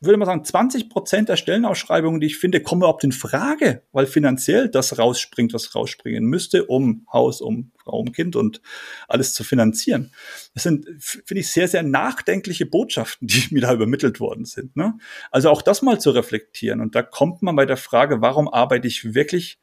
würde 0.00 0.18
man 0.18 0.26
sagen, 0.26 0.44
20 0.44 0.90
Prozent 0.90 1.28
der 1.28 1.36
Stellenausschreibungen, 1.36 2.20
die 2.20 2.26
ich 2.26 2.36
finde, 2.36 2.60
kommen 2.60 2.82
überhaupt 2.82 3.04
in 3.04 3.12
Frage, 3.12 3.82
weil 3.92 4.06
finanziell 4.06 4.68
das 4.68 4.98
rausspringt, 4.98 5.54
was 5.54 5.74
rausspringen 5.74 6.24
müsste, 6.24 6.66
um 6.66 7.06
Haus, 7.12 7.40
um 7.40 7.72
Frau, 7.78 8.00
um 8.00 8.12
Kind 8.12 8.36
und 8.36 8.60
alles 9.08 9.34
zu 9.34 9.44
finanzieren. 9.44 10.12
Das 10.52 10.64
sind, 10.64 10.86
finde 10.98 11.40
ich, 11.40 11.50
sehr, 11.50 11.68
sehr 11.68 11.82
nachdenkliche 11.82 12.66
Botschaften, 12.66 13.26
die 13.28 13.46
mir 13.50 13.62
da 13.62 13.72
übermittelt 13.72 14.20
worden 14.20 14.44
sind. 14.44 14.76
Ne? 14.76 14.98
Also 15.30 15.48
auch 15.48 15.62
das 15.62 15.80
mal 15.80 16.00
zu 16.00 16.10
reflektieren. 16.10 16.80
Und 16.80 16.94
da 16.94 17.02
kommt 17.02 17.40
man 17.42 17.56
bei 17.56 17.66
der 17.66 17.78
Frage, 17.78 18.20
warum 18.20 18.52
arbeite 18.52 18.88
ich 18.88 19.14
wirklich 19.14 19.58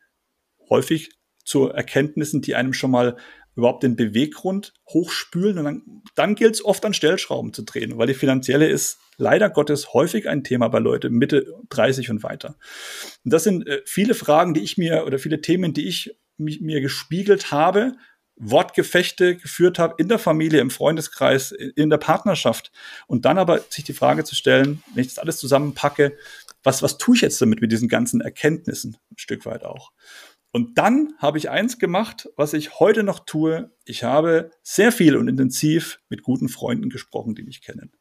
häufig 0.70 1.12
zu 1.50 1.70
Erkenntnissen, 1.70 2.42
die 2.42 2.54
einem 2.54 2.74
schon 2.74 2.92
mal 2.92 3.18
überhaupt 3.56 3.82
den 3.82 3.96
Beweggrund 3.96 4.74
hochspülen. 4.88 5.58
Und 5.58 5.66
dann, 5.66 6.04
dann 6.16 6.36
gilt 6.36 6.54
es 6.54 6.64
oft 6.64 6.86
an 6.86 6.94
Stellschrauben 6.94 7.54
zu 7.54 7.64
drehen, 7.64 7.98
weil 7.98 8.06
die 8.06 8.14
finanzielle 8.14 8.68
ist 8.68 9.00
leider 9.18 9.50
Gottes 9.50 9.94
häufig 9.94 10.30
ein 10.30 10.44
Thema 10.44 10.68
bei 10.68 10.78
Leuten 10.78 11.14
Mitte 11.14 11.56
30 11.70 12.12
und 12.12 12.24
weiter. 12.24 12.56
Und 13.26 13.34
das 13.34 13.44
sind 13.44 13.68
äh, 13.68 13.82
viele 13.86 14.14
Fragen, 14.14 14.54
die 14.54 14.62
ich 14.62 14.78
mir 14.78 15.06
oder 15.06 15.18
viele 15.18 15.42
Themen, 15.42 15.74
die 15.74 15.88
ich 15.88 16.16
mich, 16.38 16.62
mir 16.62 16.82
gespiegelt 16.82 17.52
habe, 17.52 17.94
Wortgefechte 18.36 19.36
geführt 19.36 19.80
habe 19.80 19.96
in 19.98 20.08
der 20.08 20.20
Familie, 20.20 20.62
im 20.62 20.70
Freundeskreis, 20.70 21.52
in 21.52 21.90
der 21.90 21.98
Partnerschaft. 21.98 22.72
Und 23.08 23.26
dann 23.26 23.40
aber 23.40 23.60
sich 23.70 23.84
die 23.84 23.94
Frage 23.94 24.24
zu 24.24 24.36
stellen, 24.36 24.84
wenn 24.94 25.02
ich 25.02 25.10
das 25.10 25.20
alles 25.20 25.38
zusammenpacke, 25.38 26.16
was, 26.64 26.84
was 26.84 26.98
tue 26.98 27.16
ich 27.16 27.22
jetzt 27.22 27.42
damit 27.42 27.60
mit 27.60 27.72
diesen 27.72 27.90
ganzen 27.90 28.22
Erkenntnissen 28.22 28.98
ein 29.12 29.18
Stück 29.18 29.46
weit 29.46 29.64
auch? 29.64 29.92
Und 30.52 30.78
dann 30.78 31.14
habe 31.20 31.38
ich 31.38 31.50
eins 31.50 31.78
gemacht, 31.78 32.30
was 32.36 32.54
ich 32.54 32.80
heute 32.80 33.04
noch 33.04 33.20
tue. 33.20 33.72
Ich 33.86 34.04
habe 34.04 34.52
sehr 34.64 34.92
viel 34.92 35.16
und 35.16 35.28
intensiv 35.28 36.00
mit 36.10 36.24
guten 36.24 36.50
Freunden 36.50 36.90
gesprochen, 36.90 37.36
die 37.36 37.44
mich 37.44 37.62
kennen. 37.62 37.92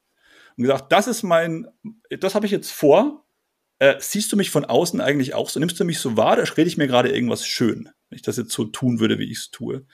Und 0.57 0.63
gesagt, 0.63 0.91
das 0.91 1.07
ist 1.07 1.23
mein, 1.23 1.69
das 2.09 2.35
habe 2.35 2.47
ich 2.47 2.53
jetzt 2.53 2.73
vor. 2.73 3.27
Äh, 3.79 3.97
siehst 4.01 4.33
du 4.33 4.37
mich 4.37 4.51
von 4.51 4.65
außen 4.65 5.01
eigentlich 5.01 5.35
auch 5.35 5.51
so? 5.51 5.61
Nimmst 5.61 5.79
du 5.79 5.85
mich 5.85 6.01
so 6.01 6.17
wahr? 6.17 6.37
Da 6.37 6.43
rede 6.43 6.69
ich 6.69 6.79
mir 6.79 6.89
gerade 6.89 7.11
irgendwas 7.11 7.47
schön, 7.47 7.91
wenn 8.09 8.17
ich 8.17 8.23
das 8.23 8.39
jetzt 8.39 8.53
so 8.53 8.65
tun 8.65 8.99
würde, 8.99 9.19
wie 9.19 9.31
ich 9.31 9.39
es 9.39 9.51
tue. 9.51 9.87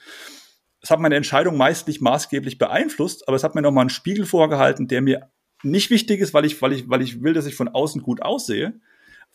Es 0.81 0.89
hat 0.89 0.99
meine 0.99 1.15
Entscheidung 1.15 1.57
meist 1.57 1.87
nicht 1.87 2.01
maßgeblich 2.01 2.57
beeinflusst, 2.57 3.27
aber 3.27 3.35
es 3.35 3.43
hat 3.43 3.53
mir 3.53 3.61
nochmal 3.61 3.81
einen 3.81 3.89
Spiegel 3.89 4.25
vorgehalten, 4.25 4.87
der 4.87 5.01
mir 5.01 5.31
nicht 5.61 5.89
wichtig 5.89 6.21
ist, 6.21 6.33
weil 6.33 6.45
ich, 6.45 6.61
weil 6.61 6.73
ich, 6.73 6.89
weil 6.89 7.01
ich 7.01 7.21
will, 7.21 7.33
dass 7.33 7.47
ich 7.47 7.55
von 7.55 7.67
außen 7.67 8.01
gut 8.01 8.21
aussehe, 8.21 8.79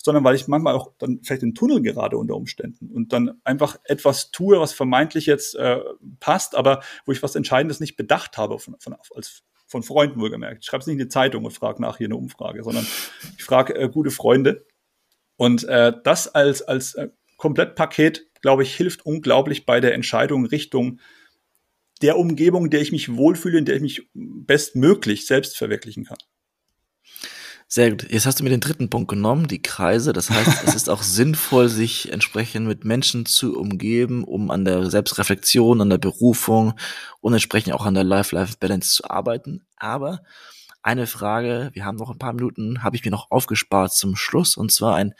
sondern 0.03 0.25
weil 0.25 0.35
ich 0.35 0.49
manchmal 0.49 0.75
auch 0.75 0.93
dann 0.99 1.21
vielleicht 1.23 1.43
in 1.43 1.55
Tunnel 1.55 1.83
gerade 1.83 2.17
unter 2.17 2.35
Umständen 2.35 2.91
und 2.91 3.13
dann 3.13 3.41
einfach 3.45 3.79
etwas 3.85 4.31
tue, 4.31 4.59
was 4.59 4.73
vermeintlich 4.73 5.27
jetzt 5.27 5.55
äh, 5.57 5.81
passt, 6.21 6.55
aber 6.55 6.83
wo 7.05 7.13
ich 7.13 7.23
was 7.23 7.35
Entscheidendes 7.35 7.81
nicht 7.81 7.97
bedacht 7.97 8.39
habe 8.39 8.59
von, 8.59 8.77
von, 8.79 8.97
als, 9.15 9.43
von 9.67 9.83
Freunden 9.83 10.21
wohlgemerkt. 10.21 10.63
Ich 10.63 10.67
schreibe 10.67 10.81
es 10.81 10.87
nicht 10.87 10.95
in 10.95 11.07
die 11.07 11.09
Zeitung 11.09 11.45
und 11.45 11.51
frage 11.51 11.83
nach 11.83 11.99
hier 11.99 12.07
eine 12.07 12.17
Umfrage, 12.17 12.63
sondern 12.63 12.87
ich 13.37 13.45
frage 13.45 13.75
äh, 13.75 13.89
gute 13.89 14.11
Freunde. 14.11 14.67
Und 15.37 15.65
äh, 15.65 15.93
das 16.03 16.29
als, 16.35 16.63
als 16.63 16.95
äh, 16.95 17.09
Komplettpaket, 17.37 18.27
glaube 18.41 18.63
ich, 18.63 18.75
hilft 18.75 19.05
unglaublich 19.05 19.67
bei 19.67 19.81
der 19.81 19.95
Entscheidung 19.95 20.47
Richtung 20.47 21.01
der 22.03 22.19
Umgebung, 22.19 22.65
in 22.65 22.71
der 22.71 22.81
ich 22.81 22.93
mich 22.93 23.15
wohlfühle, 23.15 23.59
in 23.59 23.65
der 23.67 23.77
ich 23.77 23.83
mich 23.83 24.09
bestmöglich 24.15 25.27
selbst 25.27 25.57
verwirklichen 25.57 26.05
kann. 26.05 26.19
Sehr 27.73 27.91
gut. 27.91 28.11
Jetzt 28.11 28.27
hast 28.27 28.41
du 28.41 28.43
mir 28.43 28.51
den 28.51 28.59
dritten 28.59 28.91
Punkt 28.91 29.09
genommen, 29.09 29.47
die 29.47 29.63
Kreise. 29.63 30.13
Das 30.13 30.29
heißt, 30.29 30.65
es 30.67 30.75
ist 30.75 30.91
auch 30.91 31.03
sinnvoll, 31.05 31.69
sich 31.69 32.13
entsprechend 32.13 32.67
mit 32.67 32.85
Menschen 32.85 33.27
zu 33.27 33.57
umgeben, 33.57 34.25
um 34.25 34.51
an 34.51 34.65
der 34.65 34.91
Selbstreflexion, 34.91 35.81
an 35.81 35.89
der 35.89 35.99
Berufung 35.99 36.75
und 37.21 37.33
entsprechend 37.33 37.73
auch 37.75 37.87
an 37.87 37.95
der 37.95 38.03
Life-Life-Balance 38.03 38.97
zu 38.97 39.09
arbeiten. 39.09 39.65
Aber 39.77 40.25
eine 40.83 41.07
Frage, 41.07 41.71
wir 41.73 41.85
haben 41.85 41.97
noch 41.97 42.11
ein 42.11 42.19
paar 42.19 42.33
Minuten, 42.33 42.83
habe 42.83 42.97
ich 42.97 43.05
mir 43.05 43.13
noch 43.13 43.31
aufgespart 43.31 43.95
zum 43.95 44.17
Schluss, 44.17 44.57
und 44.57 44.73
zwar 44.73 44.97
ein, 44.97 45.15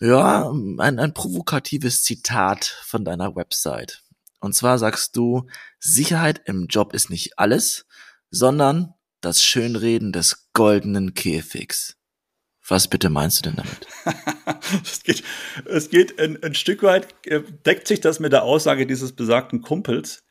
ja, 0.00 0.50
ein, 0.50 0.98
ein 0.98 1.14
provokatives 1.14 2.02
Zitat 2.02 2.66
von 2.84 3.06
deiner 3.06 3.34
Website. 3.34 4.02
Und 4.40 4.54
zwar 4.54 4.78
sagst 4.78 5.16
du, 5.16 5.46
Sicherheit 5.78 6.42
im 6.44 6.66
Job 6.66 6.92
ist 6.92 7.08
nicht 7.08 7.38
alles, 7.38 7.86
sondern 8.30 8.92
das 9.26 9.42
Schönreden 9.42 10.12
des 10.12 10.50
goldenen 10.52 11.12
Käfigs. 11.14 11.96
Was 12.68 12.86
bitte 12.86 13.10
meinst 13.10 13.38
du 13.44 13.50
denn 13.50 13.56
damit? 13.56 13.86
es 14.84 15.02
geht, 15.02 15.24
es 15.64 15.90
geht 15.90 16.20
ein, 16.20 16.40
ein, 16.44 16.54
Stück 16.54 16.84
weit, 16.84 17.08
äh, 17.26 17.42
deckt 17.64 17.88
sich 17.88 18.00
das 18.00 18.20
mit 18.20 18.32
der 18.32 18.44
Aussage 18.44 18.86
dieses 18.86 19.12
besagten 19.12 19.62
Kumpels. 19.62 20.24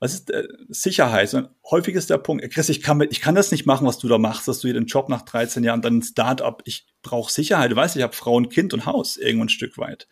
Was 0.00 0.12
ist 0.12 0.30
äh, 0.30 0.46
Sicherheit? 0.68 1.32
Und 1.32 1.48
häufig 1.70 1.94
ist 1.94 2.10
der 2.10 2.18
Punkt, 2.18 2.46
Chris, 2.52 2.68
ich 2.68 2.82
kann, 2.82 3.00
ich 3.10 3.22
kann 3.22 3.34
das 3.34 3.52
nicht 3.52 3.64
machen, 3.64 3.86
was 3.86 3.98
du 3.98 4.06
da 4.06 4.18
machst, 4.18 4.48
dass 4.48 4.60
du 4.60 4.68
hier 4.68 4.74
den 4.74 4.86
Job 4.86 5.08
nach 5.08 5.22
13 5.22 5.64
Jahren, 5.64 5.80
dann 5.80 5.98
ein 5.98 6.02
Start-up, 6.02 6.62
ich 6.66 6.86
brauche 7.00 7.32
Sicherheit. 7.32 7.70
Du 7.70 7.76
weißt, 7.76 7.96
ich 7.96 8.02
habe 8.02 8.14
Frau 8.14 8.34
und 8.34 8.50
Kind 8.50 8.74
und 8.74 8.84
Haus 8.84 9.16
irgendwo 9.16 9.46
ein 9.46 9.48
Stück 9.48 9.78
weit. 9.78 10.08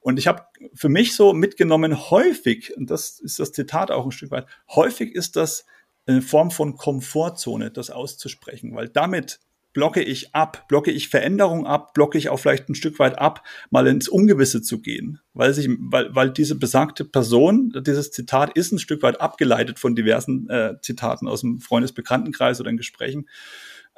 Und 0.00 0.18
ich 0.18 0.26
habe 0.26 0.42
für 0.74 0.88
mich 0.88 1.14
so 1.14 1.32
mitgenommen, 1.32 2.10
häufig, 2.10 2.76
und 2.76 2.90
das 2.90 3.20
ist 3.20 3.38
das 3.38 3.52
Zitat 3.52 3.92
auch 3.92 4.04
ein 4.04 4.12
Stück 4.12 4.32
weit, 4.32 4.46
häufig 4.74 5.14
ist 5.14 5.36
das 5.36 5.66
eine 6.06 6.22
Form 6.22 6.50
von 6.50 6.76
Komfortzone, 6.76 7.70
das 7.70 7.90
auszusprechen, 7.90 8.74
weil 8.74 8.88
damit 8.88 9.40
blocke 9.76 10.02
ich 10.02 10.34
ab, 10.34 10.66
blocke 10.68 10.90
ich 10.90 11.10
Veränderung 11.10 11.66
ab, 11.66 11.92
blocke 11.92 12.16
ich 12.16 12.30
auch 12.30 12.38
vielleicht 12.38 12.70
ein 12.70 12.74
Stück 12.74 12.98
weit 12.98 13.18
ab, 13.18 13.46
mal 13.68 13.86
ins 13.86 14.08
Ungewisse 14.08 14.62
zu 14.62 14.80
gehen, 14.80 15.20
weil 15.34 15.52
sich, 15.52 15.68
weil, 15.78 16.14
weil 16.14 16.30
diese 16.30 16.54
besagte 16.54 17.04
Person, 17.04 17.74
dieses 17.86 18.10
Zitat 18.10 18.56
ist 18.56 18.72
ein 18.72 18.78
Stück 18.78 19.02
weit 19.02 19.20
abgeleitet 19.20 19.78
von 19.78 19.94
diversen 19.94 20.48
äh, 20.48 20.76
Zitaten 20.80 21.28
aus 21.28 21.42
dem 21.42 21.60
Freundesbekanntenkreis 21.60 22.58
oder 22.58 22.70
in 22.70 22.78
Gesprächen, 22.78 23.28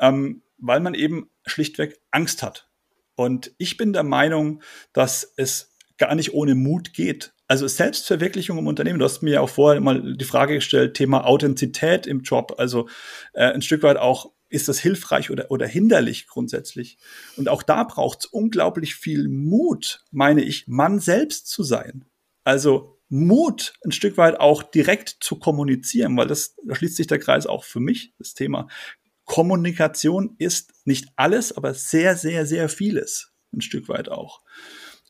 ähm, 0.01 0.43
weil 0.59 0.81
man 0.81 0.95
eben 0.95 1.31
schlichtweg 1.47 2.01
Angst 2.11 2.43
hat. 2.43 2.69
Und 3.15 3.53
ich 3.59 3.77
bin 3.77 3.93
der 3.93 4.03
Meinung, 4.03 4.63
dass 4.93 5.33
es 5.37 5.77
gar 5.97 6.17
nicht 6.17 6.35
ohne 6.35 6.57
Mut 6.57 6.93
geht, 6.93 7.35
also 7.49 7.67
Selbstverwirklichung 7.67 8.59
im 8.59 8.67
Unternehmen, 8.67 8.99
du 8.99 9.05
hast 9.07 9.23
mir 9.23 9.35
ja 9.35 9.41
auch 9.41 9.49
vorher 9.49 9.81
mal 9.81 10.17
die 10.17 10.25
Frage 10.25 10.55
gestellt, 10.55 10.95
Thema 10.95 11.27
Authentizität 11.27 12.07
im 12.07 12.21
Job, 12.21 12.55
also 12.59 12.89
äh, 13.33 13.53
ein 13.53 13.63
Stück 13.63 13.83
weit 13.83 13.97
auch, 13.97 14.33
ist 14.51 14.69
das 14.69 14.79
hilfreich 14.79 15.31
oder, 15.31 15.51
oder 15.51 15.67
hinderlich 15.67 16.27
grundsätzlich? 16.27 16.99
Und 17.37 17.49
auch 17.49 17.63
da 17.63 17.85
braucht 17.85 18.21
es 18.21 18.27
unglaublich 18.27 18.95
viel 18.95 19.29
Mut, 19.29 20.05
meine 20.11 20.43
ich, 20.43 20.69
Mann 20.69 21.01
selbst 21.01 21.49
zu 21.49 21.63
sein. 21.63 22.05
Also 22.45 22.99
Mut, 23.09 23.75
ein 23.85 23.93
Stück 23.93 24.17
weit 24.19 24.39
auch 24.41 24.63
direkt 24.63 25.17
zu 25.21 25.37
kommunizieren, 25.37 26.17
weil 26.17 26.27
das, 26.27 26.55
da 26.65 26.75
schließt 26.75 26.97
sich 26.97 27.07
der 27.07 27.19
Kreis 27.19 27.47
auch 27.47 27.65
für 27.65 27.81
mich, 27.81 28.15
das 28.19 28.35
Thema. 28.35 28.69
Kommunikation 29.25 30.35
ist 30.39 30.73
nicht 30.85 31.09
alles, 31.17 31.55
aber 31.57 31.75
sehr, 31.75 32.17
sehr, 32.17 32.47
sehr 32.47 32.69
vieles, 32.69 33.33
ein 33.53 33.61
Stück 33.61 33.89
weit 33.89 34.09
auch. 34.09 34.41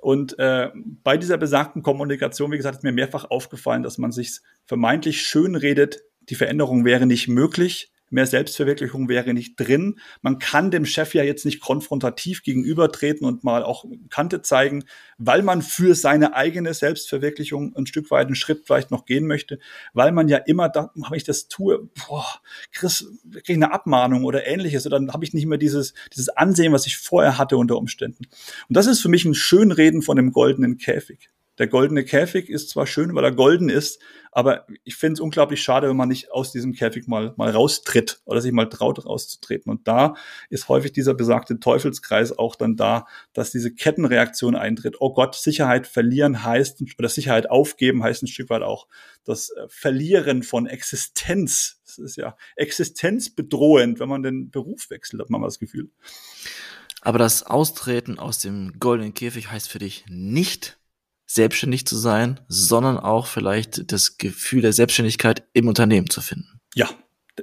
Und 0.01 0.39
äh, 0.39 0.71
bei 0.75 1.17
dieser 1.17 1.39
besagten 1.39 1.83
Kommunikation, 1.83 2.53
wie 2.53 2.57
gesagt, 2.57 2.79
ist 2.79 2.85
mir 2.85 2.93
mehrfach 2.93 3.31
aufgefallen, 3.31 3.83
dass 3.83 3.99
man 3.99 4.13
sich 4.13 4.41
vermeintlich 4.65 5.23
schön 5.23 5.57
redet, 5.57 6.01
die 6.29 6.35
Veränderung 6.35 6.85
wäre 6.85 7.07
nicht 7.07 7.29
möglich 7.29 7.93
mehr 8.11 8.27
Selbstverwirklichung 8.27 9.09
wäre 9.09 9.35
nicht 9.35 9.57
drin. 9.57 9.99
Man 10.23 10.39
kann 10.39 10.71
dem 10.71 10.85
Chef 10.85 11.15
ja 11.15 11.23
jetzt 11.23 11.45
nicht 11.45 11.61
konfrontativ 11.61 12.43
gegenübertreten 12.43 13.27
und 13.27 13.45
mal 13.45 13.63
auch 13.63 13.85
Kante 14.11 14.43
zeigen, 14.43 14.85
weil 15.19 15.43
man 15.43 15.63
für 15.63 15.95
seine 15.95 16.35
eigene 16.35 16.75
Selbstverwirklichung 16.75 17.75
ein 17.77 17.87
Stück 17.87 18.11
weit 18.11 18.27
einen 18.27 18.37
Schritt 18.37 18.63
vielleicht 18.67 18.91
noch 18.91 19.05
gehen 19.05 19.27
möchte, 19.27 19.59
weil 19.93 20.13
man 20.13 20.29
ja 20.29 20.39
immer 20.39 20.69
da, 20.69 20.91
wenn 20.95 21.17
ich 21.17 21.25
das 21.25 21.49
tue, 21.49 21.89
boah, 22.07 22.27
Chris, 22.73 23.07
kriege 23.31 23.43
ich 23.47 23.57
eine 23.57 23.73
Abmahnung 23.73 24.25
oder 24.25 24.47
ähnliches, 24.47 24.87
oder 24.87 24.99
dann 24.99 25.13
habe 25.13 25.25
ich 25.25 25.35
nicht 25.35 25.47
mehr 25.47 25.59
dieses, 25.59 25.95
dieses 26.13 26.29
Ansehen, 26.29 26.73
was 26.73 26.87
ich 26.87 26.97
vorher 26.97 27.39
hatte 27.39 27.57
unter 27.57 27.77
Umständen. 27.77 28.25
Und 28.69 28.77
das 28.77 28.87
ist 28.87 29.01
für 29.01 29.09
mich 29.09 29.25
ein 29.25 29.35
Schönreden 29.35 30.03
von 30.03 30.17
dem 30.17 30.33
goldenen 30.33 30.79
Käfig. 30.79 31.31
Der 31.59 31.67
goldene 31.67 32.05
Käfig 32.05 32.49
ist 32.49 32.71
zwar 32.71 32.87
schön, 32.87 33.15
weil 33.15 33.25
er 33.25 33.33
golden 33.33 33.69
ist, 33.69 34.01
aber 34.31 34.67
ich 34.85 34.97
finde 34.97 35.15
es 35.15 35.21
unglaublich 35.21 35.63
schade, 35.63 35.89
wenn 35.89 35.97
man 35.97 36.09
nicht 36.09 36.31
aus 36.31 36.53
diesem 36.53 36.73
Käfig 36.73 37.09
mal, 37.09 37.35
mal 37.37 37.51
raustritt 37.51 38.21
oder 38.25 38.41
sich 38.41 38.53
mal 38.53 38.67
traut, 38.67 39.05
rauszutreten. 39.05 39.71
Und 39.71 39.89
da 39.89 40.15
ist 40.51 40.69
häufig 40.69 40.93
dieser 40.93 41.15
besagte 41.15 41.59
Teufelskreis 41.59 42.39
auch 42.39 42.55
dann 42.55 42.77
da, 42.77 43.07
dass 43.33 43.51
diese 43.51 43.75
Kettenreaktion 43.75 44.55
eintritt. 44.55 44.97
Oh 45.01 45.13
Gott, 45.13 45.35
Sicherheit 45.35 45.87
verlieren 45.87 46.45
heißt, 46.45 46.83
oder 46.99 47.09
Sicherheit 47.09 47.51
aufgeben 47.51 48.03
heißt 48.03 48.23
ein 48.23 48.29
Stück 48.29 48.51
weit 48.51 48.63
auch 48.63 48.87
das 49.25 49.51
äh, 49.51 49.67
Verlieren 49.69 50.43
von 50.43 50.67
Existenz. 50.67 51.81
Das 51.85 51.99
ist 51.99 52.17
ja 52.17 52.37
existenzbedrohend, 52.57 53.99
wenn 53.99 54.09
man 54.09 54.23
den 54.23 54.51
Beruf 54.51 54.91
wechselt, 54.91 55.21
hat 55.23 55.31
man 55.31 55.41
mal 55.41 55.49
das 55.49 55.59
Gefühl. 55.59 55.91
Aber 57.01 57.19
das 57.19 57.45
Austreten 57.45 58.19
aus 58.19 58.39
dem 58.41 58.79
goldenen 58.79 59.15
Käfig 59.15 59.51
heißt 59.51 59.69
für 59.69 59.79
dich 59.79 60.05
nicht, 60.09 60.78
selbstständig 61.29 61.87
zu 61.87 61.97
sein, 61.97 62.41
sondern 62.49 62.99
auch 62.99 63.27
vielleicht 63.27 63.93
das 63.93 64.17
Gefühl 64.17 64.63
der 64.63 64.73
Selbstständigkeit 64.73 65.45
im 65.53 65.69
Unternehmen 65.69 66.09
zu 66.11 66.23
finden. 66.23 66.61
Ja, 66.75 66.89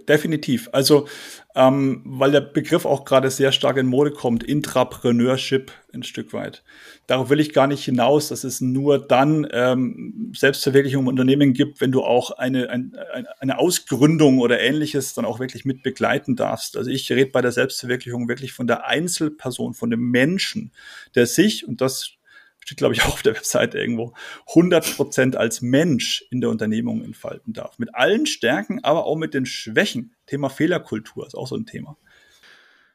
definitiv. 0.07 0.69
Also, 0.71 1.07
ähm, 1.55 2.01
weil 2.03 2.31
der 2.31 2.41
Begriff 2.41 2.85
auch 2.85 3.05
gerade 3.05 3.29
sehr 3.29 3.51
stark 3.51 3.77
in 3.77 3.85
Mode 3.85 4.11
kommt, 4.11 4.43
Intrapreneurship 4.43 5.71
ein 5.93 6.03
Stück 6.03 6.33
weit. 6.33 6.63
Darauf 7.07 7.29
will 7.29 7.39
ich 7.39 7.53
gar 7.53 7.67
nicht 7.67 7.85
hinaus, 7.85 8.29
dass 8.29 8.43
es 8.43 8.59
nur 8.59 9.07
dann 9.07 9.47
ähm, 9.51 10.33
Selbstverwirklichung 10.35 11.03
im 11.03 11.07
Unternehmen 11.07 11.53
gibt, 11.53 11.79
wenn 11.79 11.91
du 11.91 12.03
auch 12.03 12.31
eine, 12.31 12.69
ein, 12.71 12.97
eine 13.39 13.59
Ausgründung 13.59 14.39
oder 14.39 14.59
ähnliches 14.59 15.13
dann 15.13 15.25
auch 15.25 15.39
wirklich 15.39 15.63
mit 15.63 15.83
begleiten 15.83 16.35
darfst. 16.35 16.75
Also 16.75 16.89
ich 16.89 17.09
rede 17.11 17.31
bei 17.31 17.41
der 17.41 17.51
Selbstverwirklichung 17.51 18.27
wirklich 18.27 18.51
von 18.51 18.67
der 18.67 18.87
Einzelperson, 18.87 19.75
von 19.75 19.91
dem 19.91 20.09
Menschen, 20.09 20.71
der 21.13 21.27
sich, 21.27 21.67
und 21.67 21.81
das 21.81 22.14
steht 22.65 22.79
glaube 22.79 22.93
ich 22.93 23.03
auch 23.03 23.07
auf 23.13 23.21
der 23.21 23.35
Webseite 23.35 23.79
irgendwo, 23.79 24.13
100 24.49 24.95
Prozent 24.95 25.37
als 25.37 25.61
Mensch 25.61 26.25
in 26.29 26.41
der 26.41 26.49
Unternehmung 26.49 27.03
entfalten 27.03 27.53
darf. 27.53 27.79
Mit 27.79 27.95
allen 27.95 28.25
Stärken, 28.25 28.83
aber 28.83 29.05
auch 29.05 29.15
mit 29.15 29.33
den 29.33 29.45
Schwächen. 29.45 30.15
Thema 30.25 30.49
Fehlerkultur 30.49 31.25
ist 31.25 31.35
auch 31.35 31.47
so 31.47 31.55
ein 31.55 31.65
Thema. 31.65 31.97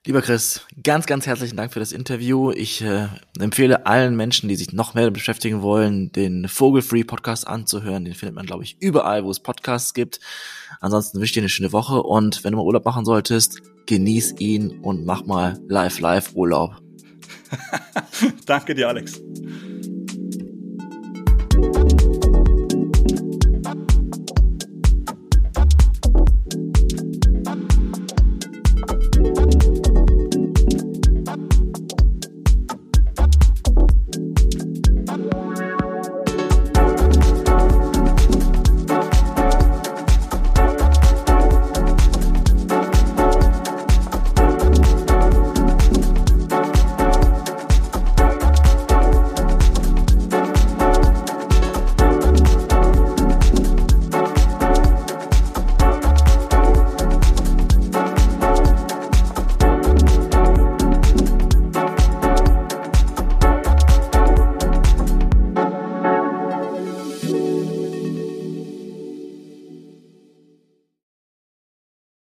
Lieber 0.06 0.22
Chris, 0.22 0.66
ganz, 0.82 1.04
ganz 1.04 1.26
herzlichen 1.26 1.58
Dank 1.58 1.74
für 1.74 1.78
das 1.78 1.92
Interview. 1.92 2.52
Ich 2.52 2.80
äh, 2.80 3.08
empfehle 3.38 3.84
allen 3.84 4.16
Menschen, 4.16 4.48
die 4.48 4.56
sich 4.56 4.72
noch 4.72 4.94
mehr 4.94 5.10
beschäftigen 5.10 5.60
wollen, 5.60 6.10
den 6.10 6.48
Vogelfree 6.48 7.04
Podcast 7.04 7.46
anzuhören. 7.46 8.06
Den 8.06 8.14
findet 8.14 8.34
man, 8.34 8.46
glaube 8.46 8.64
ich, 8.64 8.78
überall, 8.80 9.24
wo 9.24 9.30
es 9.30 9.40
Podcasts 9.40 9.92
gibt. 9.92 10.18
Ansonsten 10.80 11.18
wünsche 11.18 11.26
ich 11.26 11.34
dir 11.34 11.42
eine 11.42 11.50
schöne 11.50 11.72
Woche 11.72 12.02
und 12.02 12.42
wenn 12.44 12.52
du 12.52 12.56
mal 12.56 12.64
Urlaub 12.64 12.86
machen 12.86 13.04
solltest, 13.04 13.60
genieß 13.84 14.36
ihn 14.38 14.80
und 14.80 15.04
mach 15.04 15.26
mal 15.26 15.60
live, 15.68 16.00
live 16.00 16.34
Urlaub. 16.34 16.80
Danke 18.46 18.74
dir, 18.74 18.88
Alex. 18.88 19.20